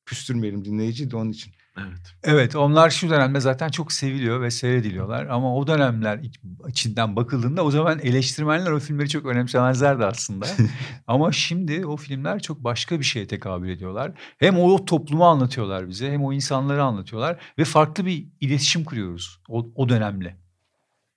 küstürmeyelim 0.06 0.64
dinleyiciyi 0.64 1.10
de 1.10 1.16
onun 1.16 1.30
için. 1.30 1.52
Evet. 1.78 2.14
Evet 2.22 2.56
onlar 2.56 2.90
şu 2.90 3.10
dönemde 3.10 3.40
zaten 3.40 3.68
çok 3.68 3.92
seviliyor 3.92 4.40
ve 4.40 4.50
seyrediliyorlar. 4.50 5.26
Ama 5.26 5.56
o 5.56 5.66
dönemler 5.66 6.18
iç- 6.18 6.40
içinden 6.68 7.16
bakıldığında 7.16 7.64
o 7.64 7.70
zaman 7.70 7.98
eleştirmenler 7.98 8.70
o 8.70 8.80
filmleri 8.80 9.08
çok 9.08 9.26
önemsemezlerdi 9.26 10.04
aslında. 10.04 10.46
Ama 11.06 11.32
şimdi 11.32 11.86
o 11.86 11.96
filmler 11.96 12.40
çok 12.40 12.64
başka 12.64 12.98
bir 12.98 13.04
şeye 13.04 13.26
tekabül 13.26 13.68
ediyorlar. 13.68 14.12
Hem 14.38 14.58
o 14.58 14.84
toplumu 14.84 15.24
anlatıyorlar 15.24 15.88
bize 15.88 16.12
hem 16.12 16.24
o 16.24 16.32
insanları 16.32 16.82
anlatıyorlar. 16.82 17.40
Ve 17.58 17.64
farklı 17.64 18.06
bir 18.06 18.26
iletişim 18.40 18.84
kuruyoruz 18.84 19.40
o, 19.48 19.70
o 19.74 19.88
dönemle. 19.88 20.47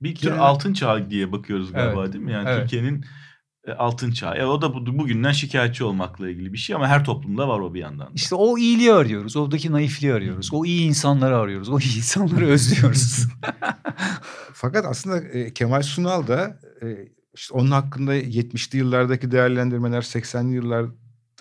Bir 0.03 0.15
tür 0.15 0.29
Yani- 0.29 0.39
altın 0.39 0.73
çağı 0.73 1.09
diye 1.09 1.31
bakıyoruz 1.31 1.71
galiba 1.73 2.03
Evet. 2.03 2.13
değil 2.13 2.25
mi? 2.25 2.31
Yani 2.31 2.49
Evet. 2.49 2.61
Türkiye'nin 2.61 3.05
e, 3.67 3.71
altın 3.71 4.11
çağı. 4.11 4.35
E, 4.35 4.45
o 4.45 4.61
da 4.61 4.73
bu, 4.73 4.97
bugünden 4.99 5.31
şikayetçi 5.31 5.83
olmakla 5.83 6.29
ilgili 6.29 6.53
bir 6.53 6.57
şey 6.57 6.75
ama 6.75 6.87
her 6.87 7.05
toplumda 7.05 7.47
var 7.47 7.59
o 7.59 7.73
bir 7.73 7.79
yandan. 7.79 8.07
da. 8.07 8.11
İşte 8.15 8.35
o 8.35 8.57
iyiliği 8.57 8.93
arıyoruz. 8.93 9.35
Oradaki 9.37 9.71
naifliği 9.71 10.13
arıyoruz. 10.13 10.49
O 10.53 10.65
iyi 10.65 10.87
insanları 10.87 11.37
arıyoruz. 11.37 11.69
O 11.69 11.79
iyi 11.79 11.97
insanları 11.97 12.45
özlüyoruz. 12.47 13.27
Fakat 14.53 14.85
aslında 14.85 15.19
e, 15.19 15.53
Kemal 15.53 15.81
Sunal 15.81 16.27
da 16.27 16.59
e, 16.83 16.85
işte 17.35 17.53
onun 17.53 17.71
hakkında 17.71 18.15
70'li 18.15 18.77
yıllardaki 18.77 19.31
değerlendirmeler, 19.31 20.01
80'li 20.01 20.55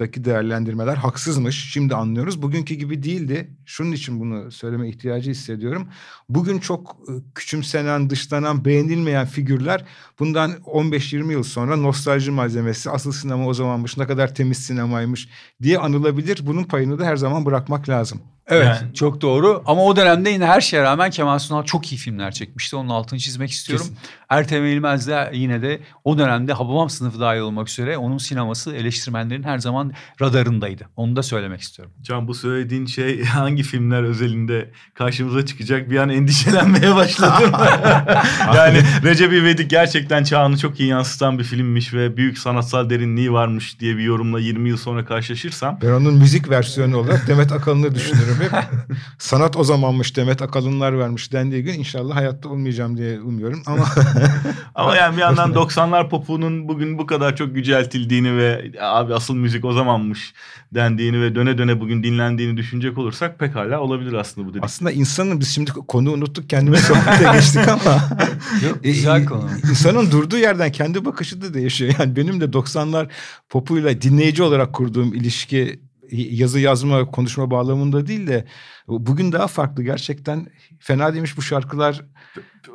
yıllardaki 0.01 0.25
değerlendirmeler 0.25 0.97
haksızmış. 0.97 1.73
Şimdi 1.73 1.95
anlıyoruz. 1.95 2.43
Bugünkü 2.43 2.75
gibi 2.75 3.03
değildi. 3.03 3.51
Şunun 3.67 3.93
için 3.93 4.21
bunu 4.21 4.53
söyleme 4.53 4.89
ihtiyacı 4.89 5.31
hissediyorum. 5.31 5.89
Bugün 6.29 6.59
çok 6.59 6.97
küçümsenen, 7.35 8.11
dışlanan, 8.11 8.65
beğenilmeyen 8.65 9.27
figürler 9.27 9.85
bundan 10.19 10.51
15-20 10.51 11.33
yıl 11.33 11.43
sonra 11.43 11.77
nostalji 11.77 12.31
malzemesi, 12.31 12.91
asıl 12.91 13.13
sinema 13.13 13.47
o 13.47 13.55
zamanmış, 13.55 13.97
ne 13.97 14.07
kadar 14.07 14.35
temiz 14.35 14.59
sinemaymış 14.59 15.29
diye 15.63 15.79
anılabilir. 15.79 16.41
Bunun 16.43 16.65
payını 16.65 16.99
da 16.99 17.05
her 17.05 17.17
zaman 17.17 17.45
bırakmak 17.45 17.89
lazım. 17.89 18.21
Evet 18.47 18.67
Yani- 18.67 18.95
çok 18.95 19.21
doğru 19.21 19.63
ama 19.67 19.85
o 19.85 19.97
dönemde 19.97 20.31
yine 20.31 20.47
her 20.47 20.61
şeye 20.61 20.83
rağmen 20.83 21.11
Kemal 21.11 21.39
Sunal 21.39 21.65
çok 21.65 21.93
iyi 21.93 21.97
filmler 21.97 22.33
çekmişti. 22.33 22.77
Onun 22.77 22.89
altını 22.89 23.19
çizmek 23.19 23.51
istiyorum. 23.51 23.87
Kesin. 23.87 23.99
Ertem 24.31 24.65
Eğilmez 24.65 25.07
de 25.07 25.31
yine 25.35 25.63
de 25.63 25.81
o 26.05 26.19
dönemde 26.19 26.53
Hababam 26.53 26.91
sınıfı 26.91 27.21
dahil 27.21 27.41
olmak 27.41 27.69
üzere 27.69 27.97
onun 27.97 28.19
sineması 28.19 28.75
eleştirmenlerin 28.75 29.43
her 29.43 29.59
zaman 29.59 29.93
radarındaydı. 30.21 30.85
Onu 30.97 31.17
da 31.17 31.23
söylemek 31.23 31.61
istiyorum. 31.61 31.95
Can 32.03 32.29
bu 32.29 32.35
söylediğin 32.35 32.87
şey 32.87 33.25
hangi 33.25 33.63
filmler 33.63 34.03
özelinde 34.03 34.71
karşımıza 34.95 35.47
çıkacak 35.47 35.91
bir 35.91 35.97
an 35.97 36.09
endişelenmeye 36.09 36.95
başladım. 36.95 37.53
yani 38.55 38.83
Recep 39.05 39.33
İvedik 39.33 39.71
gerçekten 39.71 40.25
çağını 40.25 40.59
çok 40.59 40.81
iyi 40.81 40.89
yansıtan 40.89 41.39
bir 41.39 41.45
filmmiş 41.45 41.95
ve 41.95 42.17
büyük 42.17 42.39
sanatsal 42.39 42.91
derinliği 42.91 43.33
varmış 43.33 43.81
diye 43.81 43.97
bir 43.97 44.03
yorumla 44.03 44.41
20 44.41 44.69
yıl 44.69 44.77
sonra 44.77 45.05
karşılaşırsam 45.05 45.79
Ben 45.83 45.91
onun 45.91 46.15
müzik 46.15 46.51
versiyonu 46.51 46.97
olarak 46.97 47.29
Demet 47.29 47.53
Akalın'ı 47.53 47.95
düşünürüm 47.95 48.37
hep. 48.41 48.51
Sanat 49.19 49.57
o 49.57 49.65
zamanmış 49.65 50.17
Demet 50.17 50.43
Akalınlar 50.43 50.99
vermiş 50.99 51.33
dendiği 51.33 51.63
gün 51.63 51.75
inşallah 51.75 52.17
hayatta 52.17 52.49
olmayacağım 52.49 52.97
diye 52.97 53.21
umuyorum 53.21 53.63
ama 53.67 53.85
ama 54.75 54.97
yani 54.97 55.17
bir 55.17 55.21
yandan 55.21 55.53
90'lar 55.53 56.09
popunun 56.09 56.69
bugün 56.69 56.99
bu 56.99 57.07
kadar 57.07 57.37
çok 57.37 57.57
yüceltildiğini 57.57 58.37
ve 58.37 58.73
abi 58.81 59.15
asıl 59.15 59.35
müzik 59.35 59.65
o 59.65 59.73
zamanmış 59.73 60.35
dendiğini 60.75 61.21
ve 61.23 61.35
döne 61.35 61.59
döne 61.59 61.81
bugün 61.81 62.03
dinlendiğini 62.03 62.57
düşünecek 62.57 62.99
olursak 62.99 63.39
pekala 63.39 63.81
olabilir 63.81 64.13
aslında 64.13 64.47
bu 64.47 64.51
dedik. 64.51 64.65
aslında 64.65 64.91
insanın 64.91 65.41
biz 65.41 65.49
şimdi 65.49 65.71
konu 65.71 66.13
unuttuk 66.13 66.51
kendimiz 66.51 66.81
sohbete 66.81 67.33
geçtik 67.33 67.69
ama 67.69 68.01
Yok 68.69 68.85
güzel 68.85 69.23
e, 69.23 69.25
konu. 69.25 69.49
insanın 69.71 70.11
durduğu 70.11 70.39
yerden 70.39 70.73
kendi 70.73 71.05
bakışı 71.05 71.43
da 71.43 71.55
değişiyor. 71.55 71.95
Yani 71.99 72.17
benim 72.17 72.41
de 72.41 72.45
90'lar 72.45 73.09
popuyla 73.49 74.03
dinleyici 74.03 74.43
olarak 74.43 74.73
kurduğum 74.73 75.15
ilişki 75.15 75.81
yazı 76.13 76.61
yazma 76.61 77.05
konuşma 77.07 77.51
bağlamında 77.51 78.07
değil 78.07 78.27
de 78.27 78.47
bugün 78.89 79.33
daha 79.33 79.47
farklı 79.47 79.83
gerçekten 79.83 80.47
fena 80.79 81.15
demiş 81.15 81.37
bu 81.37 81.43
şarkılar 81.43 82.03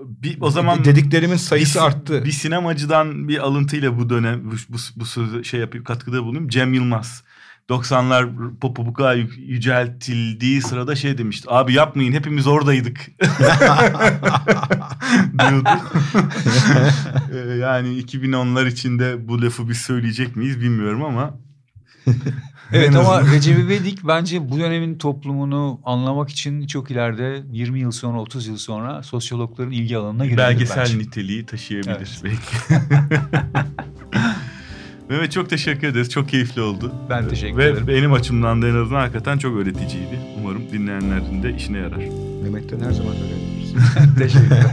Bir, 0.04 0.38
o 0.42 0.50
zaman 0.52 0.86
dediklerimin 0.86 1.38
sayısı 1.38 1.80
bir, 1.80 1.84
arttı. 1.84 2.26
Bir 2.26 2.32
sinemacıdan 2.32 3.28
bir 3.28 3.38
alıntıyla 3.38 4.00
bu 4.00 4.10
dönem 4.10 4.52
bu, 4.52 4.56
bu, 4.70 4.78
bu 4.96 5.06
sözü 5.06 5.46
şey 5.46 5.60
yapayım 5.60 5.84
katkıda 5.84 6.24
bulunayım. 6.24 6.48
Cem 6.48 6.74
Yılmaz. 6.74 7.24
90'lar 7.70 8.30
popu 8.60 8.86
bu 8.86 8.94
kadar 8.94 9.16
yü- 9.16 9.40
yüceltildiği 9.40 10.62
sırada 10.62 10.96
şey 10.96 11.18
demişti. 11.18 11.48
Abi 11.52 11.74
yapmayın 11.74 12.14
hepimiz 12.14 12.48
oradaydık. 12.48 13.00
diyordu. 15.40 15.70
Ee, 17.34 17.38
yani 17.56 17.88
2010'lar 17.88 18.68
içinde 18.68 19.28
bu 19.28 19.42
lafı 19.42 19.70
biz 19.70 19.78
söyleyecek 19.78 20.36
miyiz 20.36 20.62
bilmiyorum 20.62 21.04
ama. 21.04 21.45
Evet 22.74 22.96
ama. 22.96 23.22
Recep 23.32 23.60
İvedik 23.60 24.00
bence 24.08 24.50
bu 24.50 24.60
dönemin 24.60 24.98
toplumunu 24.98 25.80
anlamak 25.84 26.30
için 26.30 26.68
çok 26.68 26.92
ileride 26.92 27.44
20 27.52 27.80
yıl 27.80 27.92
sonra 27.92 28.22
30 28.22 28.48
yıl 28.48 28.58
sonra 28.58 29.04
sosyologların 29.04 29.72
ilgi 29.72 29.98
alanına 29.98 30.26
girebilir 30.26 30.44
belgesel 30.48 30.78
bence. 30.86 30.98
niteliği 30.98 31.46
taşıyabilir 31.46 31.92
Evet. 31.98 32.22
belki. 32.24 32.84
Mehmet 35.10 35.32
çok 35.32 35.50
teşekkür 35.50 35.88
ederiz. 35.88 36.10
Çok 36.10 36.30
keyifli 36.30 36.62
oldu. 36.62 36.94
Ben 37.10 37.28
teşekkür 37.30 37.58
Ve 37.58 37.66
ederim. 37.66 37.88
benim 37.88 38.14
açımdan 38.14 38.62
da 38.62 38.68
en 38.68 38.76
azından 38.76 39.00
hakikaten 39.00 39.38
çok 39.38 39.56
öğreticiydi. 39.58 40.20
Umarım 40.40 40.62
dinleyenlerin 40.72 41.44
de 41.44 41.56
işine 41.56 41.78
yarar. 41.78 41.98
Mehmet'ten 42.44 42.80
her 42.80 42.92
zaman 42.92 43.14
öğreniyoruz. 43.16 43.74
Teşekkür 44.18 44.46
ederim. 44.46 44.70